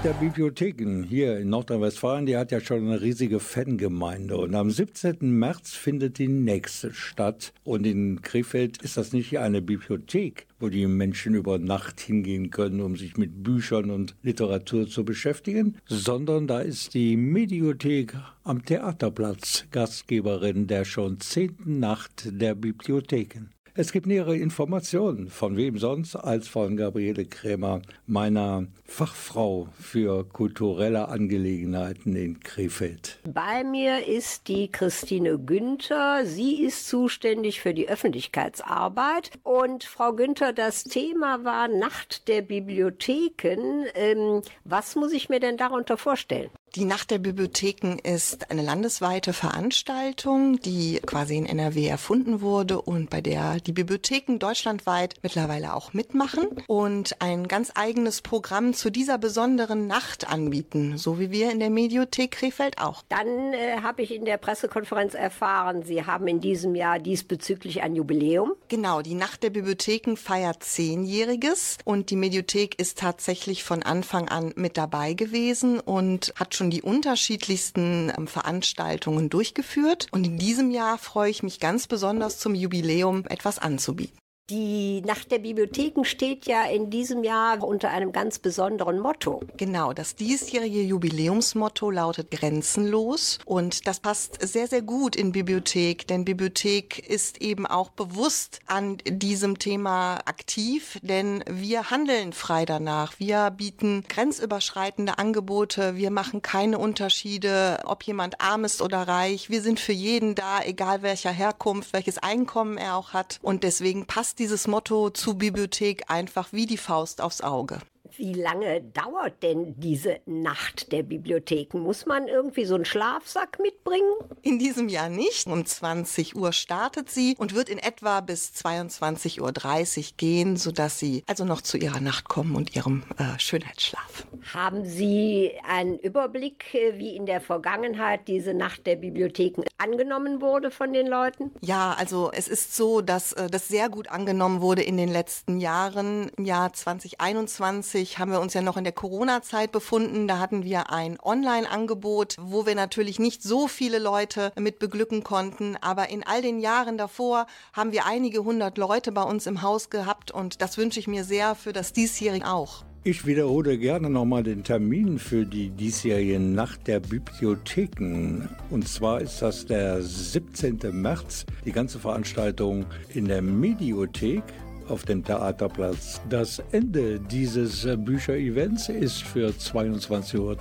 Der 0.04 0.14
Bibliotheken 0.14 1.04
hier 1.04 1.38
in 1.38 1.50
Nordrhein-Westfalen, 1.50 2.26
die 2.26 2.36
hat 2.36 2.52
ja 2.52 2.60
schon 2.60 2.88
eine 2.88 3.02
riesige 3.02 3.40
Fangemeinde. 3.40 4.36
Und 4.36 4.56
am 4.56 4.72
17. 4.72 5.18
März 5.22 5.74
findet 5.74 6.18
die 6.18 6.28
nächste 6.28 6.92
statt. 6.92 7.54
Und 7.64 7.86
in 7.86 8.24
Krefeld 8.24 8.82
ist 8.82 8.98
das 8.98 9.14
nicht 9.14 9.38
eine 9.38 9.62
Bibliothek, 9.62 10.48
wo 10.60 10.70
die 10.70 10.88
Menschen 10.88 11.36
über 11.36 11.60
Nacht 11.60 12.00
hingehen 12.00 12.50
können, 12.50 12.82
um 12.82 12.96
sich 12.96 13.18
mit 13.18 13.44
Büchern 13.44 13.92
und 13.92 14.16
Literatur 14.24 14.88
zu 14.88 15.06
beschäftigen, 15.06 15.78
sondern 15.86 16.48
da 16.48 16.62
ist 16.62 16.96
die 16.96 17.16
Mediothek 17.16 18.16
am 18.44 18.66
Theaterplatz 18.66 19.66
Gastgeberin 19.70 20.66
der 20.66 20.84
schon 20.84 21.20
zehnten 21.20 21.80
Nacht 21.80 22.24
der 22.26 22.56
Bibliotheken. 22.56 23.50
Es 23.74 23.94
gibt 23.94 24.06
nähere 24.06 24.36
Informationen, 24.36 25.30
von 25.30 25.56
wem 25.56 25.78
sonst 25.78 26.18
als 26.18 26.50
von 26.50 26.76
Gabriele 26.76 27.24
Krämer, 27.24 27.82
meiner 28.06 28.68
Fachfrau 28.84 29.70
für 29.80 30.26
kulturelle 30.28 31.08
Angelegenheiten 31.08 32.14
in 32.18 32.42
Krefeld. 32.42 33.20
Bei 33.24 33.64
mir 33.64 34.06
ist 34.06 34.50
die 34.50 34.70
Christine 34.70 35.40
Günther. 35.40 36.26
Sie 36.26 36.62
ist 36.62 36.90
zuständig 36.90 37.62
für 37.62 37.74
die 37.74 37.88
Öffentlichkeitsarbeit. 37.88 39.32
Und 39.44 39.86
Frau 39.86 40.12
Günther, 40.12 40.52
das 40.52 40.84
Thema 40.84 41.46
war 41.46 41.70
Nacht 41.70 42.28
der 42.28 42.42
Bibliotheken. 42.42 43.86
Ähm, 43.96 44.42
was 44.66 44.98
muss 44.98 45.14
ich 45.14 45.30
mir 45.30 45.40
denn 45.40 45.56
darunter 45.56 45.96
vorstellen? 45.96 46.50
Die 46.76 46.86
Nacht 46.86 47.12
der 47.12 47.18
Bibliotheken 47.18 47.98
ist 48.02 48.50
eine 48.50 48.62
landesweite 48.62 49.34
Veranstaltung, 49.34 50.58
die 50.62 51.02
quasi 51.06 51.36
in 51.36 51.46
NRW 51.46 51.86
erfunden 51.86 52.40
wurde 52.40 52.82
und 52.82 53.10
bei 53.10 53.20
der 53.20 53.60
die 53.60 53.74
Bibliotheken 53.74 54.38
deutschlandweit 54.40 55.16
mittlerweile 55.22 55.74
auch 55.74 55.92
mitmachen 55.92 56.48
und 56.68 57.22
ein 57.22 57.50
ganz 57.50 57.74
eigenes 57.76 58.22
Programm 58.22 58.74
zu 58.74 58.90
dieser 58.90 59.18
besonderen 59.18 59.88
Nacht 59.88 60.32
anbieten, 60.32 60.98
so 60.98 61.20
wie 61.20 61.30
wir 61.30 61.52
in 61.52 61.60
der 61.60 61.70
Mediothek 61.70 62.32
Krefeld 62.32 62.78
auch. 62.78 63.04
Dann 63.10 63.52
äh, 63.52 63.82
habe 63.82 64.04
ich 64.04 64.16
in 64.16 64.24
der 64.24 64.38
Pressekonferenz 64.38 65.14
erfahren, 65.14 65.84
Sie 65.84 66.06
haben 66.06 66.26
in 66.30 66.40
diesem 66.40 66.76
Jahr 66.76 67.00
diesbezüglich 67.00 67.82
ein 67.82 67.96
Jubiläum. 67.96 68.54
Genau, 68.70 69.02
die 69.02 69.16
Nacht 69.16 69.44
der 69.44 69.50
Bibliotheken 69.50 70.16
feiert 70.16 70.64
zehnjähriges 70.64 71.80
und 71.84 72.12
die 72.12 72.16
Mediothek 72.16 72.80
ist 72.80 72.98
tatsächlich 72.98 73.66
von 73.66 73.84
Anfang 73.84 74.30
an 74.30 74.54
mit 74.56 74.78
dabei 74.78 75.16
gewesen 75.16 75.82
und 75.82 76.34
hat 76.38 76.56
schon 76.56 76.61
die 76.70 76.82
unterschiedlichsten 76.82 78.12
ähm, 78.16 78.28
Veranstaltungen 78.28 79.30
durchgeführt. 79.30 80.08
Und 80.12 80.26
in 80.26 80.38
diesem 80.38 80.72
Jahr 80.72 80.98
freue 80.98 81.32
ich 81.32 81.44
mich 81.44 81.60
ganz 81.60 81.88
besonders 81.88 82.38
zum 82.38 82.56
Jubiläum 82.56 83.26
etwas 83.28 83.58
anzubieten. 83.60 84.21
Die 84.52 85.02
Nacht 85.06 85.32
der 85.32 85.40
Bibliotheken 85.40 86.04
steht 86.04 86.46
ja 86.46 86.66
in 86.66 86.90
diesem 86.90 87.24
Jahr 87.24 87.64
unter 87.64 87.90
einem 87.90 88.12
ganz 88.12 88.38
besonderen 88.38 89.00
Motto. 89.00 89.40
Genau, 89.56 89.94
das 89.94 90.16
diesjährige 90.16 90.82
Jubiläumsmotto 90.82 91.90
lautet 91.90 92.32
grenzenlos 92.32 93.40
und 93.46 93.88
das 93.88 94.02
passt 94.02 94.46
sehr, 94.46 94.68
sehr 94.68 94.82
gut 94.82 95.16
in 95.16 95.32
Bibliothek, 95.32 96.06
denn 96.06 96.26
Bibliothek 96.26 97.00
ist 97.00 97.42
eben 97.42 97.66
auch 97.66 97.92
bewusst 97.92 98.60
an 98.66 98.98
diesem 99.08 99.58
Thema 99.58 100.16
aktiv, 100.26 101.00
denn 101.02 101.46
wir 101.50 101.90
handeln 101.90 102.34
frei 102.34 102.66
danach. 102.66 103.14
Wir 103.20 103.52
bieten 103.52 104.04
grenzüberschreitende 104.10 105.18
Angebote, 105.18 105.96
wir 105.96 106.12
machen 106.12 106.42
keine 106.42 106.78
Unterschiede, 106.78 107.80
ob 107.86 108.04
jemand 108.04 108.42
arm 108.42 108.66
ist 108.66 108.82
oder 108.82 109.08
reich. 109.08 109.50
Wir 109.50 109.62
sind 109.62 109.80
für 109.80 109.94
jeden 109.94 110.36
da, 110.36 110.62
egal 110.62 111.04
welcher 111.04 111.32
Herkunft, 111.32 111.94
welches 111.94 112.18
Einkommen 112.18 112.78
er 112.78 112.98
auch 112.98 113.14
hat 113.14 113.40
und 113.42 113.64
deswegen 113.64 114.08
passt 114.08 114.41
dieses 114.42 114.68
Motto 114.68 115.12
zu 115.12 115.36
Bibliothek 115.36 116.10
einfach 116.10 116.52
wie 116.52 116.66
die 116.66 116.78
Faust 116.78 117.22
aufs 117.22 117.42
Auge. 117.42 117.80
Wie 118.18 118.34
lange 118.34 118.82
dauert 118.82 119.42
denn 119.44 119.76
diese 119.78 120.20
Nacht 120.26 120.92
der 120.92 121.04
Bibliotheken? 121.04 121.80
Muss 121.80 122.06
man 122.06 122.28
irgendwie 122.28 122.66
so 122.66 122.76
einen 122.76 122.86
Schlafsack 122.86 123.60
mitbringen? 123.60 124.12
In 124.42 124.60
diesem 124.60 124.90
Jahr 124.90 125.10
nicht. 125.10 125.48
Um 125.48 125.66
20 125.66 126.36
Uhr 126.36 126.52
startet 126.52 127.10
sie 127.10 127.36
und 127.38 127.56
wird 127.56 127.70
in 127.70 127.78
etwa 127.78 128.22
bis 128.22 128.52
22.30 128.52 129.40
Uhr 129.42 130.18
gehen, 130.18 130.58
sodass 130.58 131.00
Sie 131.00 131.24
also 131.28 131.46
noch 131.46 131.62
zu 131.62 131.78
Ihrer 131.78 132.00
Nacht 132.02 132.28
kommen 132.28 132.56
und 132.56 132.76
Ihrem 132.76 133.04
äh, 133.18 133.40
Schönheitsschlaf. 133.40 134.28
Haben 134.54 134.86
Sie 134.86 135.52
einen 135.68 135.98
Überblick, 136.00 136.74
äh, 136.74 136.98
wie 136.98 137.16
in 137.16 137.26
der 137.26 137.42
Vergangenheit 137.42 138.28
diese 138.28 138.54
Nacht 138.54 138.86
der 138.88 138.98
Bibliotheken 138.98 139.64
angenommen 139.78 140.42
wurde 140.42 140.72
von 140.72 140.94
den 140.94 141.08
Leuten? 141.08 141.52
Ja, 141.62 141.96
also 141.98 142.32
es 142.34 142.48
ist 142.48 142.76
so, 142.76 143.02
dass 143.02 143.34
äh, 143.34 143.50
das 143.50 143.68
sehr 143.68 143.90
gut 143.90 144.10
angenommen 144.10 144.62
wurde 144.62 144.82
in 144.84 144.98
den 144.98 145.10
letzten 145.10 145.60
Jahren. 145.60 146.30
Im 146.38 146.46
Jahr 146.46 146.74
2021 146.74 148.01
haben 148.06 148.32
wir 148.32 148.42
uns 148.42 148.54
ja 148.54 148.62
noch 148.62 148.78
in 148.78 148.84
der 148.84 148.94
Corona-Zeit 148.94 149.72
befunden. 149.72 150.28
Da 150.28 150.40
hatten 150.40 150.64
wir 150.64 150.92
ein 150.92 151.18
Online-Angebot, 151.22 152.36
wo 152.40 152.66
wir 152.66 152.76
natürlich 152.76 153.20
nicht 153.20 153.44
so 153.44 153.68
viele 153.68 154.00
Leute 154.00 154.52
mit 154.60 154.80
beglücken 154.80 155.24
konnten. 155.24 155.78
Aber 155.82 156.10
in 156.10 156.24
all 156.26 156.42
den 156.42 156.60
Jahren 156.60 156.98
davor 156.98 157.48
haben 157.74 157.92
wir 157.92 158.06
einige 158.06 158.44
hundert 158.44 158.78
Leute 158.78 159.12
bei 159.12 159.24
uns 159.24 159.48
im 159.48 159.62
Haus 159.62 159.90
gehabt 159.90 160.32
und 160.32 160.62
das 160.62 160.78
wünsche 160.78 161.00
ich 161.00 161.08
mir 161.08 161.24
sehr 161.24 161.56
für 161.56 161.74
das 161.74 161.94
diesjährige 161.94 162.48
auch. 162.48 162.84
Ich 163.04 163.26
wiederhole 163.26 163.80
gerne 163.80 164.12
nochmal 164.12 164.44
den 164.44 164.64
Termin 164.64 165.18
für 165.18 165.44
die 165.44 165.72
diesjährige 165.72 166.40
Nacht 166.40 166.88
der 166.88 167.00
Bibliotheken. 167.00 168.48
Und 168.70 168.88
zwar 168.88 169.22
ist 169.22 169.42
das 169.42 169.66
der 169.66 170.04
17. 170.04 170.80
März, 170.92 171.48
die 171.66 171.72
ganze 171.72 171.98
Veranstaltung 171.98 172.86
in 173.10 173.26
der 173.26 173.42
Mediothek 173.42 174.44
auf 174.92 175.04
dem 175.04 175.24
Theaterplatz. 175.24 176.22
Das 176.30 176.62
Ende 176.72 177.20
dieses 177.20 177.88
Bücherevents 177.98 178.90
ist 178.90 179.24
für 179.24 179.48
22.30 179.50 180.38
Uhr 180.40 180.58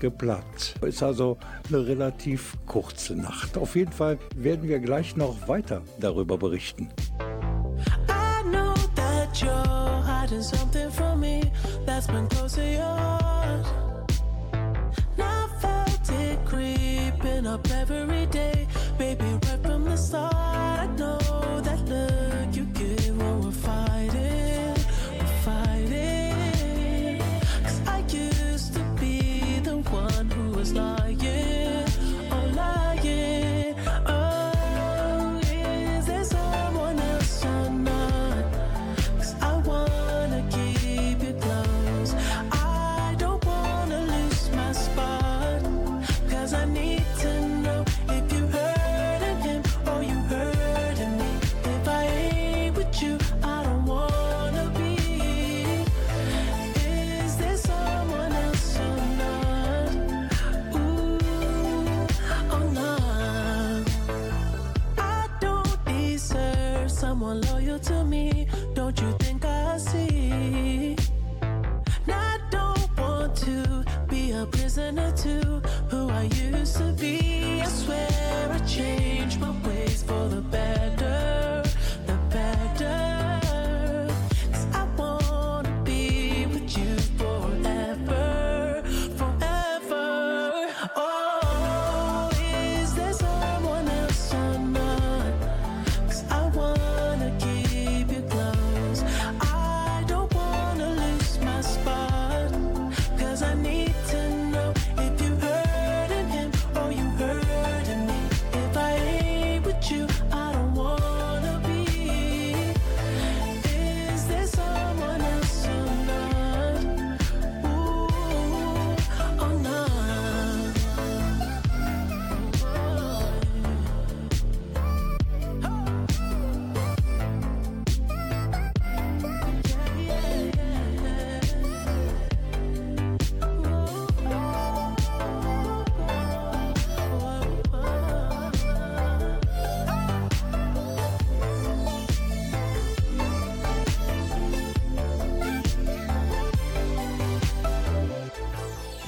geplant. 0.00 0.74
Ist 0.80 1.02
also 1.02 1.36
eine 1.68 1.86
relativ 1.86 2.56
kurze 2.66 3.14
Nacht. 3.14 3.56
Auf 3.58 3.76
jeden 3.76 3.92
Fall 3.92 4.18
werden 4.34 4.68
wir 4.68 4.80
gleich 4.80 5.16
noch 5.16 5.46
weiter 5.46 5.82
darüber 6.00 6.38
berichten. 6.38 6.88
I 8.08 8.42
know 8.44 8.74
that 8.94 9.36
you're 9.36 10.02
hiding 10.02 10.42
something 10.42 10.90
from 10.90 11.20
me 11.20 11.42
that's 11.86 12.06
been 12.06 12.28
close 12.28 12.54
to 12.56 12.62
yours. 12.62 13.66
I 15.18 15.46
felt 15.60 16.10
it 16.10 16.38
creeping 16.46 17.46
up 17.46 17.66
every 17.70 18.26
day, 18.26 18.66
baby, 18.98 19.24
right 19.24 19.62
from 19.62 19.84
the 19.84 19.96
start. 19.96 20.71
Was 30.62 30.74
lying, 30.74 31.11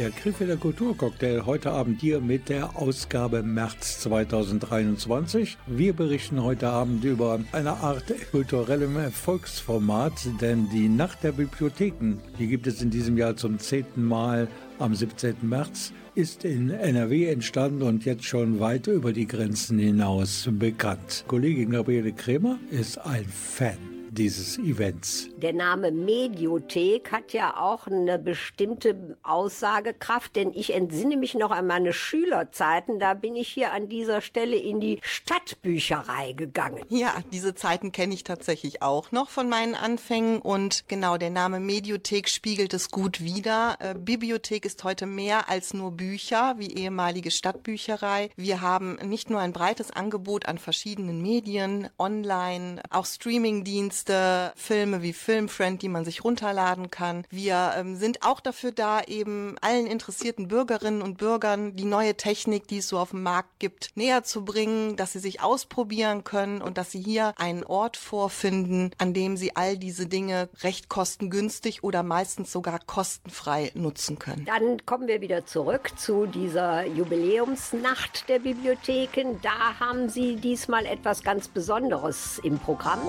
Der 0.05 0.11
Krefelder 0.11 0.59
Kulturcocktail 0.59 1.47
heute 1.47 1.71
Abend 1.71 2.03
hier 2.03 2.21
mit 2.21 2.51
der 2.51 2.77
Ausgabe 2.77 3.43
März 3.43 4.01
2023. 4.01 5.57
Wir 5.67 5.95
berichten 5.95 6.43
heute 6.43 6.69
Abend 6.69 7.03
über 7.05 7.41
eine 7.53 7.71
Art 7.79 8.13
kulturellem 8.31 8.99
Erfolgsformat, 8.99 10.13
denn 10.43 10.69
die 10.69 10.91
Nacht 10.91 11.25
der 11.25 11.33
Bibliotheken, 11.33 12.19
die 12.39 12.49
gibt 12.49 12.67
es 12.67 12.83
in 12.83 12.91
diesem 12.91 13.17
Jahr 13.17 13.37
zum 13.37 13.59
zehnten 13.59 14.05
Mal 14.05 14.49
am 14.79 14.95
17. 14.95 15.37
März 15.41 15.95
ist 16.15 16.45
in 16.45 16.69
NRW 16.69 17.31
entstanden 17.31 17.81
und 17.81 18.05
jetzt 18.05 18.25
schon 18.25 18.61
weit 18.61 18.89
über 18.89 19.15
die 19.15 19.27
Grenzen 19.27 19.79
hinaus 19.79 20.47
bekannt. 20.53 21.25
Kollegin 21.29 21.71
Gabriele 21.71 22.13
Kremer 22.13 22.59
ist 22.71 22.99
ein 22.99 23.25
Fan 23.25 23.94
dieses 24.15 24.59
Events. 24.59 25.29
Der 25.37 25.53
Name 25.53 25.91
Mediothek 25.91 27.13
hat 27.13 27.33
ja 27.33 27.57
auch 27.57 27.87
eine 27.87 28.19
bestimmte 28.19 29.17
Aussagekraft, 29.23 30.37
denn 30.37 30.53
ich 30.55 30.73
entsinne 30.73 31.17
mich 31.17 31.35
noch 31.35 31.51
an 31.51 31.67
meine 31.67 31.93
Schülerzeiten. 31.93 32.99
Da 32.99 33.15
bin 33.15 33.37
ich 33.37 33.49
hier 33.49 33.73
an 33.73 33.89
dieser 33.89 34.21
Stelle 34.21 34.57
in 34.57 34.81
die 34.81 35.01
Stadtbücherei 35.03 36.33
gegangen. 36.33 36.85
Ja, 36.89 37.15
diese 37.33 37.55
Zeiten 37.55 37.93
kenne 37.93 38.15
ich 38.15 38.25
tatsächlich 38.25 38.83
auch 38.83 39.13
noch 39.13 39.31
von 39.31 39.49
meinen 39.49 39.75
Anfängen 39.75 40.41
und 40.41 40.85
genau 40.89 41.17
der 41.19 41.31
Name 41.31 41.61
Mediothek 41.61 42.29
spiegelt 42.29 42.73
es 42.73 42.91
gut 42.91 43.21
wider. 43.21 43.77
Äh, 43.81 43.95
Bibliothek 43.95 44.65
ist 44.65 44.85
heute 44.85 45.07
mehr 45.07 45.49
als 45.49 45.75
nur 45.75 45.91
Bücher 45.91 46.55
wie 46.59 46.73
ehemalige 46.73 47.31
Stadtbücherei. 47.31 48.31
Wir 48.37 48.61
haben 48.61 48.97
nicht 49.03 49.31
nur 49.31 49.41
ein 49.41 49.53
breites 49.53 49.91
Angebot 49.91 50.47
an 50.47 50.59
verschiedenen 50.59 51.21
Medien, 51.21 51.89
online, 51.99 52.81
auch 52.91 53.07
Streamingdienste, 53.07 54.04
Filme 54.11 55.03
wie 55.03 55.13
Filmfriend, 55.13 55.83
die 55.83 55.89
man 55.89 56.05
sich 56.05 56.25
runterladen 56.25 56.91
kann. 56.91 57.25
Wir 57.31 57.73
ähm, 57.77 57.97
sind 57.97 58.23
auch 58.23 58.41
dafür 58.41 58.73
da, 58.73 59.03
eben 59.03 59.57
allen 59.61 59.87
interessierten 59.87 60.49
Bürgerinnen 60.49 61.03
und 61.03 61.19
Bürgern 61.19 61.77
die 61.77 61.85
neue 61.85 62.17
Technik, 62.17 62.69
die 62.69 62.79
es 62.79 62.89
so 62.89 62.99
auf 62.99 63.11
dem 63.11 63.23
Markt 63.23 63.59
gibt, 63.59 63.91
näher 63.95 64.25
zu 64.25 64.45
bringen, 64.45 64.97
dass 64.97 65.13
sie 65.13 65.19
sich 65.19 65.43
ausprobieren 65.43 66.25
können 66.25 66.61
und 66.63 66.79
dass 66.79 66.91
sie 66.91 67.01
hier 67.01 67.35
einen 67.39 67.65
Ort 67.65 67.97
vorfinden, 67.97 68.91
an 68.99 69.15
dem 69.15 69.37
sie 69.37 69.57
all 69.57 69.77
diese 69.77 70.07
Dinge 70.07 70.49
recht 70.63 70.89
kostengünstig 70.89 71.85
oder 71.85 72.03
meistens 72.03 72.53
sogar 72.53 72.81
kostenfrei 72.81 73.71
nutzen 73.75 74.19
können. 74.19 74.45
Dann 74.45 74.85
kommen 74.85 75.09
wir 75.09 75.21
wieder 75.21 75.47
zurück 75.47 75.93
zu 75.97 76.27
dieser 76.27 76.87
Jubiläumsnacht 76.87 78.29
der 78.29 78.41
Bibliotheken. 78.41 79.39
Da 79.43 79.79
haben 79.81 80.09
Sie 80.09 80.37
diesmal 80.37 80.87
etwas 80.87 81.23
ganz 81.23 81.49
Besonderes 81.49 82.41
im 82.43 82.59
Programm. 82.59 83.01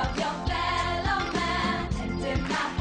Of 0.00 0.18
your 0.18 0.39
fellow 0.48 1.32
man 1.32 1.88
and 2.02 2.24
in 2.24 2.42
my 2.48 2.79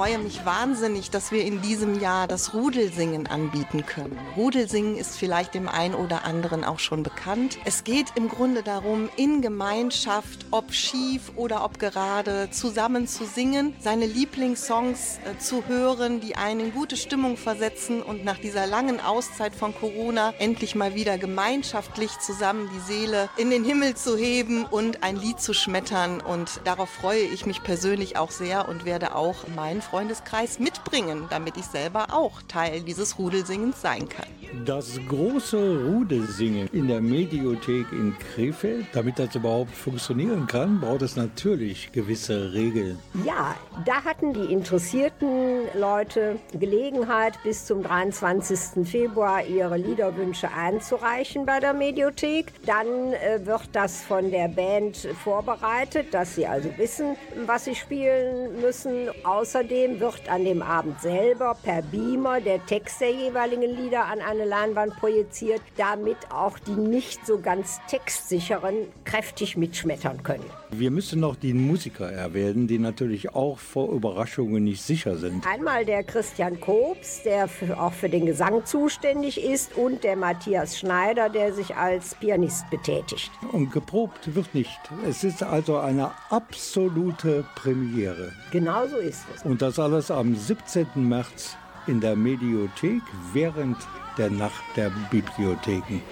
freue 0.00 0.18
mich 0.18 0.46
wahnsinnig, 0.46 1.10
dass 1.10 1.30
wir 1.30 1.44
in 1.44 1.60
diesem 1.60 2.00
Jahr 2.00 2.26
das 2.26 2.54
Rudelsingen 2.54 3.26
anbieten 3.26 3.84
können. 3.84 4.18
Rudelsingen 4.34 4.96
ist 4.96 5.18
vielleicht 5.18 5.52
dem 5.52 5.68
einen 5.68 5.94
oder 5.94 6.24
anderen 6.24 6.64
auch 6.64 6.78
schon 6.78 7.02
bekannt. 7.02 7.58
Es 7.66 7.84
geht 7.84 8.06
im 8.14 8.30
Grunde 8.30 8.62
darum, 8.62 9.10
in 9.18 9.42
Gemeinschaft, 9.42 10.46
ob 10.52 10.72
schief 10.72 11.32
oder 11.36 11.66
ob 11.66 11.78
gerade, 11.78 12.48
zusammen 12.50 13.08
zu 13.08 13.26
singen, 13.26 13.74
seine 13.78 14.06
Lieblingssongs 14.06 15.18
äh, 15.18 15.38
zu 15.38 15.66
hören, 15.68 16.22
die 16.22 16.34
einen 16.34 16.60
in 16.60 16.72
gute 16.72 16.96
Stimmung 16.96 17.36
versetzen 17.36 18.02
und 18.02 18.24
nach 18.24 18.38
dieser 18.38 18.66
langen 18.66 19.00
Auszeit 19.00 19.54
von 19.54 19.74
Corona 19.74 20.32
endlich 20.38 20.74
mal 20.74 20.94
wieder 20.94 21.18
gemeinschaftlich 21.18 22.10
zusammen 22.20 22.70
die 22.74 22.90
Seele 22.90 23.28
in 23.36 23.50
den 23.50 23.64
Himmel 23.64 23.96
zu 23.96 24.16
heben 24.16 24.64
und 24.64 25.02
ein 25.02 25.16
Lied 25.16 25.42
zu 25.42 25.52
schmettern. 25.52 26.22
Und 26.22 26.62
darauf 26.64 26.88
freue 26.88 27.20
ich 27.20 27.44
mich 27.44 27.62
persönlich 27.62 28.16
auch 28.16 28.30
sehr 28.30 28.66
und 28.66 28.86
werde 28.86 29.14
auch 29.14 29.46
meinen 29.54 29.82
Freundeskreis 29.90 30.60
mitbringen, 30.60 31.26
damit 31.30 31.56
ich 31.56 31.64
selber 31.64 32.14
auch 32.14 32.42
Teil 32.42 32.82
dieses 32.82 33.18
Rudelsingens 33.18 33.80
sein 33.80 34.08
kann. 34.08 34.26
Das 34.66 34.98
große 35.08 35.84
Rudelsingen 35.86 36.68
in 36.72 36.88
der 36.88 37.00
Mediothek 37.00 37.86
in 37.92 38.16
Krefeld, 38.18 38.86
damit 38.92 39.18
das 39.18 39.36
überhaupt 39.36 39.70
funktionieren 39.70 40.48
kann, 40.48 40.80
braucht 40.80 41.02
es 41.02 41.14
natürlich 41.14 41.92
gewisse 41.92 42.52
Regeln. 42.52 42.98
Ja, 43.24 43.54
da 43.84 44.04
hatten 44.04 44.32
die 44.32 44.52
interessierten 44.52 45.60
Leute 45.78 46.40
Gelegenheit, 46.52 47.38
bis 47.44 47.64
zum 47.64 47.84
23. 47.84 48.88
Februar 48.88 49.44
ihre 49.44 49.76
Liederwünsche 49.76 50.50
einzureichen 50.52 51.46
bei 51.46 51.60
der 51.60 51.72
Mediothek. 51.72 52.52
Dann 52.66 53.12
äh, 53.12 53.46
wird 53.46 53.68
das 53.72 54.02
von 54.02 54.32
der 54.32 54.48
Band 54.48 54.96
vorbereitet, 55.22 56.12
dass 56.12 56.34
sie 56.34 56.46
also 56.46 56.70
wissen, 56.76 57.16
was 57.46 57.66
sie 57.66 57.76
spielen 57.76 58.60
müssen. 58.60 59.10
Außerdem 59.22 60.00
wird 60.00 60.28
an 60.28 60.44
dem 60.44 60.60
Abend 60.60 61.00
selber 61.00 61.56
per 61.62 61.82
Beamer 61.82 62.40
der 62.40 62.64
Text 62.66 63.00
der 63.00 63.12
jeweiligen 63.12 63.62
Lieder 63.62 64.06
an 64.06 64.20
eine 64.20 64.39
Leinwand 64.44 64.96
projiziert, 64.96 65.60
damit 65.76 66.16
auch 66.30 66.58
die 66.58 66.72
nicht 66.72 67.26
so 67.26 67.38
ganz 67.38 67.80
textsicheren 67.88 68.74
kräftig 69.04 69.56
mitschmettern 69.56 70.22
können. 70.22 70.44
Wir 70.70 70.90
müssen 70.90 71.20
noch 71.20 71.36
die 71.36 71.52
Musiker 71.52 72.10
erwähnen, 72.10 72.68
die 72.68 72.78
natürlich 72.78 73.34
auch 73.34 73.58
vor 73.58 73.92
Überraschungen 73.92 74.62
nicht 74.64 74.82
sicher 74.82 75.16
sind. 75.16 75.46
Einmal 75.46 75.84
der 75.84 76.04
Christian 76.04 76.60
Kobs, 76.60 77.22
der 77.24 77.48
auch 77.76 77.92
für 77.92 78.08
den 78.08 78.26
Gesang 78.26 78.64
zuständig 78.64 79.42
ist, 79.42 79.76
und 79.76 80.04
der 80.04 80.16
Matthias 80.16 80.78
Schneider, 80.78 81.28
der 81.28 81.52
sich 81.52 81.74
als 81.74 82.14
Pianist 82.14 82.68
betätigt. 82.70 83.30
Und 83.52 83.72
geprobt 83.72 84.34
wird 84.34 84.54
nicht. 84.54 84.78
Es 85.08 85.24
ist 85.24 85.42
also 85.42 85.78
eine 85.78 86.12
absolute 86.30 87.44
Premiere. 87.56 88.32
Genau 88.52 88.86
so 88.86 88.96
ist 88.96 89.24
es. 89.34 89.42
Und 89.42 89.62
das 89.62 89.78
alles 89.78 90.10
am 90.10 90.34
17. 90.36 90.86
März 90.96 91.56
in 91.86 92.00
der 92.00 92.14
Mediothek 92.16 93.02
während 93.32 93.76
der 94.20 94.30
Nacht 94.30 94.62
der 94.76 94.90
Bibliotheken. 95.10 96.02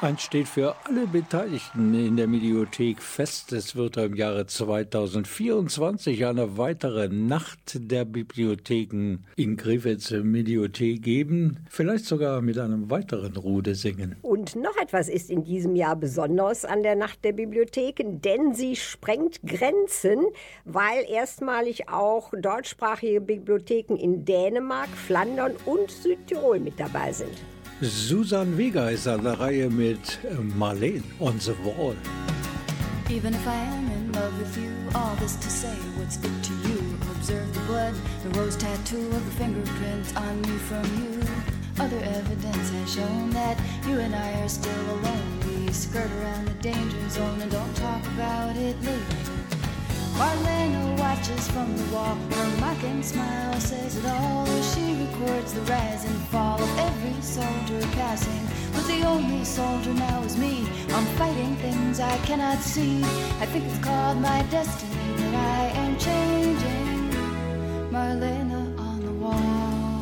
Eins 0.00 0.22
steht 0.22 0.46
für 0.46 0.76
alle 0.84 1.08
Beteiligten 1.08 1.92
in 1.92 2.16
der 2.16 2.28
Mediothek 2.28 3.02
fest. 3.02 3.50
Es 3.52 3.74
wird 3.74 3.96
im 3.96 4.14
Jahre 4.14 4.46
2024 4.46 6.24
eine 6.24 6.56
weitere 6.56 7.08
Nacht 7.08 7.90
der 7.90 8.04
Bibliotheken 8.04 9.24
in 9.34 9.56
Griffiths 9.56 10.12
Mediothek 10.12 11.02
geben. 11.02 11.66
Vielleicht 11.68 12.04
sogar 12.04 12.42
mit 12.42 12.58
einem 12.58 12.88
weiteren 12.92 13.36
Rude 13.36 13.74
singen. 13.74 14.14
Und 14.22 14.54
noch 14.54 14.76
etwas 14.76 15.08
ist 15.08 15.30
in 15.30 15.42
diesem 15.42 15.74
Jahr 15.74 15.96
besonders 15.96 16.64
an 16.64 16.84
der 16.84 16.94
Nacht 16.94 17.24
der 17.24 17.32
Bibliotheken, 17.32 18.20
denn 18.20 18.54
sie 18.54 18.76
sprengt 18.76 19.40
Grenzen, 19.44 20.26
weil 20.64 21.10
erstmalig 21.10 21.88
auch 21.88 22.30
deutschsprachige 22.40 23.20
Bibliotheken 23.20 23.96
in 23.96 24.24
Dänemark, 24.24 24.90
Flandern 24.90 25.56
und 25.66 25.90
Südtirol 25.90 26.60
mit 26.60 26.78
dabei 26.78 27.12
sind. 27.12 27.36
Susan 27.80 28.58
Vega 28.58 28.90
ist 28.90 29.06
an 29.06 29.22
der 29.22 29.38
Reihe 29.38 29.70
mit 29.70 30.18
uh, 30.24 30.42
Marlene 30.58 31.04
on 31.20 31.38
the 31.38 31.54
Wall. 31.62 31.94
Even 33.08 33.32
if 33.32 33.46
I 33.46 33.54
am 33.54 33.86
in 33.92 34.12
love 34.12 34.36
with 34.40 34.56
you, 34.56 34.72
all 34.96 35.14
this 35.20 35.36
to 35.36 35.48
say 35.48 35.76
what's 35.96 36.16
it 36.16 36.42
to 36.42 36.52
you? 36.68 36.76
Observe 37.14 37.54
the 37.54 37.60
blood, 37.68 37.94
the 38.24 38.30
rose 38.36 38.56
tattoo 38.56 38.98
of 38.98 39.24
the 39.24 39.44
fingerprints 39.44 40.12
on 40.16 40.42
me 40.42 40.58
from 40.58 40.84
you. 41.00 41.22
Other 41.78 42.00
evidence 42.02 42.70
has 42.70 42.94
shown 42.94 43.30
that 43.30 43.56
you 43.86 44.00
and 44.00 44.12
I 44.12 44.40
are 44.40 44.48
still 44.48 44.90
alone. 44.98 45.40
We 45.46 45.72
skirt 45.72 46.10
around 46.20 46.48
the 46.48 46.54
danger 46.54 47.08
zone 47.10 47.40
and 47.40 47.52
don't 47.52 47.76
talk 47.76 48.04
about 48.08 48.56
it 48.56 48.76
lately. 48.82 49.37
Marlena 50.18 50.98
watches 50.98 51.46
from 51.52 51.76
the 51.76 51.94
walk, 51.94 52.18
her 52.32 52.60
mocking 52.60 53.04
smile 53.04 53.60
says 53.60 53.96
it 53.98 54.04
all. 54.04 54.46
She 54.62 54.94
records 55.04 55.52
the 55.52 55.60
rise 55.60 56.04
and 56.04 56.18
fall 56.32 56.60
of 56.60 56.78
every 56.78 57.14
soldier 57.22 57.86
passing. 57.92 58.44
But 58.72 58.84
the 58.88 59.02
only 59.04 59.44
soldier 59.44 59.94
now 59.94 60.20
is 60.24 60.36
me. 60.36 60.66
I'm 60.90 61.06
fighting 61.20 61.54
things 61.56 62.00
I 62.00 62.16
cannot 62.26 62.58
see. 62.58 63.00
I 63.40 63.46
think 63.46 63.66
it's 63.66 63.78
called 63.78 64.18
my 64.20 64.42
destiny 64.50 65.14
that 65.18 65.34
I 65.34 65.64
am 65.82 65.96
changing. 65.98 67.10
Marlena 67.92 68.76
on 68.76 68.98
the 69.06 69.12
wall. 69.12 69.98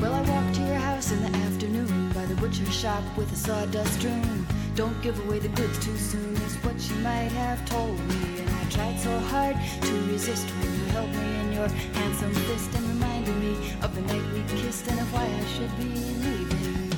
Well, 0.00 0.14
I 0.14 0.20
walked 0.30 0.54
to 0.54 0.60
your 0.62 0.76
house 0.76 1.10
in 1.10 1.20
the 1.20 1.36
afternoon 1.36 2.12
by 2.12 2.24
the 2.26 2.36
butcher 2.36 2.64
shop 2.66 3.02
with 3.16 3.32
a 3.32 3.36
sawdust 3.36 3.94
strewn. 3.98 4.46
Don't 4.78 5.02
give 5.02 5.18
away 5.26 5.40
the 5.40 5.48
goods 5.48 5.84
too 5.84 5.96
soon 5.96 6.36
is 6.36 6.54
what 6.62 6.78
you 6.88 6.94
might 7.02 7.32
have 7.32 7.68
told 7.68 7.98
me. 7.98 8.38
And 8.38 8.48
I 8.48 8.64
tried 8.70 9.00
so 9.00 9.18
hard 9.18 9.56
to 9.80 9.92
resist 10.06 10.46
when 10.46 10.72
you 10.72 10.84
held 10.92 11.10
me 11.10 11.40
in 11.40 11.52
your 11.52 11.68
handsome 11.98 12.32
fist 12.32 12.72
and 12.76 12.86
reminded 12.86 13.34
me 13.38 13.56
of 13.82 13.92
the 13.92 14.02
night 14.02 14.22
we 14.32 14.40
kissed 14.56 14.86
and 14.86 15.00
of 15.00 15.12
why 15.12 15.24
I 15.24 15.44
should 15.46 15.76
be 15.76 15.90
leaving. 16.22 16.90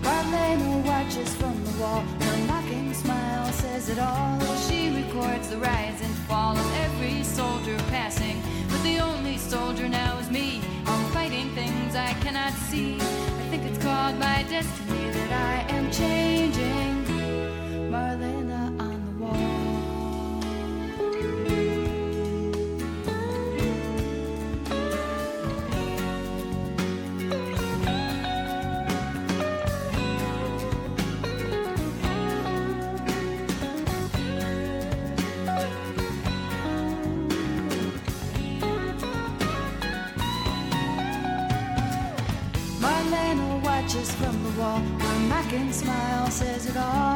Marlena 0.00 0.86
watches 0.86 1.34
from 1.34 1.62
the 1.66 1.72
wall, 1.78 2.00
her 2.00 2.46
mocking 2.46 2.94
smile 2.94 3.52
says 3.52 3.90
it 3.90 3.98
all. 3.98 4.40
She 4.66 4.88
records 4.88 5.50
the 5.50 5.58
rise 5.58 6.00
and 6.00 6.14
fall 6.28 6.56
of 6.56 6.76
every 6.76 7.22
soldier 7.24 7.76
passing, 7.90 8.40
but 8.70 8.82
the 8.82 9.00
only 9.00 9.36
soldier 9.36 9.86
now 9.86 10.16
is 10.16 10.30
me. 10.30 10.62
I'm 10.86 11.04
fighting 11.12 11.50
things 11.50 11.94
I 11.94 12.14
cannot 12.24 12.54
see. 12.54 12.94
I 12.94 13.44
think 13.50 13.64
it's 13.64 13.84
called 13.84 14.18
my 14.18 14.46
destiny 14.48 15.10
that 15.10 15.30
I 15.30 15.74
am 15.74 15.90
changing. 15.90 17.07
Marlena 17.98 18.62
on 18.80 18.98
the 19.06 19.12
wall. 19.20 19.34
Marlena 42.80 43.64
watches 43.64 44.14
from 44.14 44.36
the 44.44 44.50
wall. 44.60 44.78
Her 44.78 45.18
mocking 45.28 45.72
smile 45.72 46.30
says 46.30 46.66
it 46.66 46.76
all. 46.76 47.07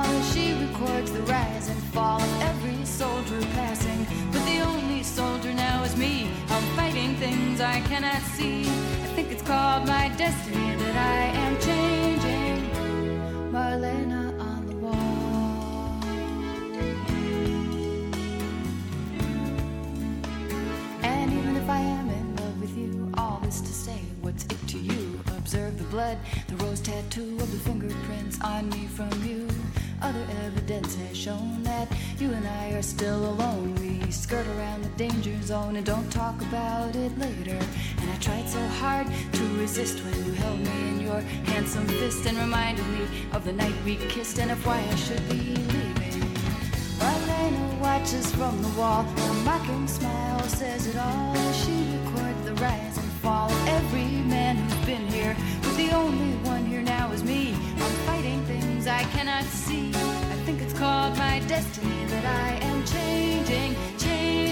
I 7.62 7.80
cannot 7.82 8.20
see. 8.34 8.62
I 8.62 9.08
think 9.14 9.30
it's 9.30 9.42
called 9.42 9.86
my 9.86 10.08
destiny 10.16 10.74
that 10.74 10.96
I 10.96 11.22
am 11.44 11.60
changing. 11.60 12.70
Marlena 13.52 14.40
on 14.40 14.66
the 14.66 14.76
wall. 14.76 16.02
And 21.04 21.32
even 21.32 21.56
if 21.56 21.68
I 21.68 21.78
am 21.78 22.08
in 22.10 22.36
love 22.36 22.60
with 22.60 22.76
you, 22.76 23.12
all 23.16 23.40
this 23.44 23.60
to 23.60 23.72
say, 23.72 24.00
what's 24.22 24.44
it 24.44 24.68
to 24.68 24.78
you? 24.78 25.20
Observe 25.36 25.78
the 25.78 25.84
blood, 25.84 26.18
the 26.48 26.56
rose 26.64 26.80
tattoo 26.80 27.36
of 27.38 27.50
the 27.52 27.58
fingerprints 27.58 28.40
on 28.42 28.68
me 28.70 28.86
from 28.88 29.12
you. 29.24 29.46
Other 30.00 30.26
evidence 30.46 30.96
has 30.96 31.16
shown 31.16 31.62
that 31.62 31.86
you 32.18 32.32
and 32.32 32.46
I 32.48 32.70
are 32.72 32.82
still 32.82 33.24
alone. 33.24 33.61
Skirt 34.32 34.46
around 34.56 34.82
the 34.82 34.88
danger 34.96 35.38
zone 35.42 35.76
and 35.76 35.84
don't 35.84 36.10
talk 36.10 36.40
about 36.40 36.96
it 36.96 37.18
later. 37.18 37.58
And 38.00 38.10
I 38.10 38.16
tried 38.18 38.48
so 38.48 38.66
hard 38.80 39.06
to 39.06 39.44
resist 39.58 40.02
when 40.02 40.24
you 40.24 40.32
held 40.32 40.58
me 40.58 40.88
in 40.88 41.00
your 41.00 41.20
handsome 41.52 41.86
fist 41.86 42.24
and 42.24 42.38
reminded 42.38 42.86
me 42.86 43.06
of 43.32 43.44
the 43.44 43.52
night 43.52 43.74
we 43.84 43.96
kissed 43.96 44.38
and 44.38 44.50
of 44.50 44.64
why 44.64 44.78
I 44.90 44.94
should 44.94 45.28
be 45.28 45.56
leaving. 45.74 46.22
Marlena 46.96 47.78
watches 47.80 48.34
from 48.34 48.62
the 48.62 48.70
wall. 48.70 49.02
Her 49.02 49.34
mocking 49.44 49.86
smile 49.86 50.40
says 50.44 50.86
it 50.86 50.96
all. 50.96 51.34
She 51.52 51.98
records 51.98 52.42
the 52.46 52.54
rise 52.54 52.96
and 52.96 53.12
fall 53.20 53.52
of 53.52 53.68
every 53.68 54.08
man 54.32 54.56
who's 54.56 54.86
been 54.86 55.06
here. 55.08 55.36
But 55.60 55.76
the 55.76 55.90
only 55.90 56.36
one 56.48 56.64
here 56.64 56.80
now 56.80 57.12
is 57.12 57.22
me. 57.22 57.52
I'm 57.52 57.96
fighting 58.08 58.42
things 58.46 58.86
I 58.86 59.02
cannot 59.12 59.44
see. 59.44 59.90
I 59.90 60.36
think 60.46 60.62
it's 60.62 60.72
called 60.72 61.18
my 61.18 61.40
destiny 61.40 62.06
that 62.06 62.24
I 62.24 62.64
am 62.64 62.82
changing, 62.86 63.76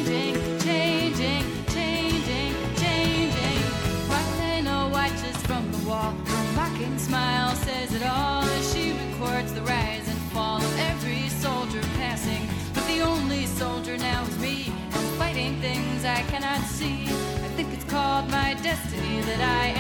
changing, 0.04 0.58
changing, 0.60 1.44
changing, 1.66 2.54
changing. 2.76 3.62
Marlena 4.08 4.90
watches 4.90 5.36
from 5.46 5.70
the 5.72 5.88
wall. 5.88 6.14
Her 6.24 6.52
mocking 6.54 6.98
smile 6.98 7.54
says 7.56 7.92
it 7.94 8.02
all 8.02 8.42
as 8.42 8.72
she 8.72 8.92
records 8.92 9.52
the 9.52 9.62
rise 9.62 10.08
and 10.08 10.18
fall 10.32 10.58
of 10.58 10.78
every 10.78 11.28
soldier 11.28 11.82
passing. 11.98 12.48
But 12.74 12.86
the 12.86 13.00
only 13.00 13.46
soldier 13.46 13.96
now 13.98 14.22
is 14.24 14.38
me. 14.38 14.72
I'm 14.92 15.06
fighting 15.18 15.60
things 15.60 16.04
I 16.04 16.22
cannot 16.30 16.62
see. 16.62 17.04
I 17.04 17.48
think 17.56 17.72
it's 17.74 17.84
called 17.84 18.30
my 18.30 18.54
destiny 18.62 19.20
that 19.22 19.40
I 19.40 19.66
am 19.66 19.79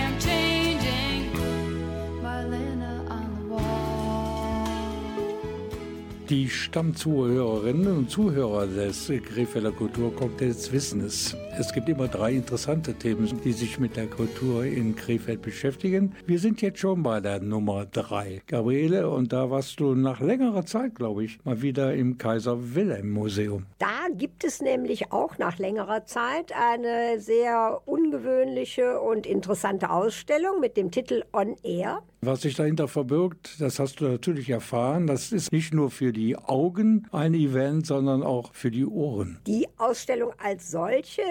Die 6.30 6.48
Stammzuhörerinnen 6.48 7.98
und 7.98 8.08
Zuhörer 8.08 8.68
des 8.68 9.08
Krefelder 9.08 9.72
Kulturcocktails 9.72 10.70
wissen 10.70 11.00
es. 11.00 11.36
Es 11.58 11.72
gibt 11.72 11.88
immer 11.88 12.06
drei 12.06 12.34
interessante 12.34 12.94
Themen, 12.94 13.40
die 13.42 13.50
sich 13.50 13.80
mit 13.80 13.96
der 13.96 14.06
Kultur 14.06 14.64
in 14.64 14.94
Krefeld 14.94 15.42
beschäftigen. 15.42 16.14
Wir 16.26 16.38
sind 16.38 16.62
jetzt 16.62 16.78
schon 16.78 17.02
bei 17.02 17.18
der 17.18 17.40
Nummer 17.40 17.84
drei. 17.84 18.42
Gabriele, 18.46 19.10
und 19.10 19.32
da 19.32 19.50
warst 19.50 19.80
du 19.80 19.96
nach 19.96 20.20
längerer 20.20 20.64
Zeit, 20.64 20.94
glaube 20.94 21.24
ich, 21.24 21.44
mal 21.44 21.62
wieder 21.62 21.94
im 21.94 22.16
Kaiser 22.16 22.76
Wilhelm 22.76 23.10
Museum. 23.10 23.66
Da 23.80 24.06
gibt 24.12 24.44
es 24.44 24.62
nämlich 24.62 25.10
auch 25.10 25.36
nach 25.38 25.58
längerer 25.58 26.06
Zeit 26.06 26.52
eine 26.52 27.18
sehr 27.18 27.82
ungewöhnliche 27.86 29.00
und 29.00 29.26
interessante 29.26 29.90
Ausstellung 29.90 30.60
mit 30.60 30.76
dem 30.76 30.92
Titel 30.92 31.24
On 31.32 31.56
Air. 31.64 32.04
Was 32.22 32.42
sich 32.42 32.54
dahinter 32.54 32.86
verbirgt, 32.86 33.62
das 33.62 33.78
hast 33.78 34.00
du 34.00 34.04
natürlich 34.04 34.50
erfahren. 34.50 35.06
Das 35.06 35.32
ist 35.32 35.52
nicht 35.52 35.72
nur 35.72 35.90
für 35.90 36.12
die 36.12 36.36
Augen 36.36 37.06
ein 37.12 37.32
Event, 37.32 37.86
sondern 37.86 38.22
auch 38.22 38.52
für 38.52 38.70
die 38.70 38.84
Ohren. 38.84 39.38
Die 39.46 39.66
Ausstellung 39.78 40.34
als 40.36 40.70
solche 40.70 41.22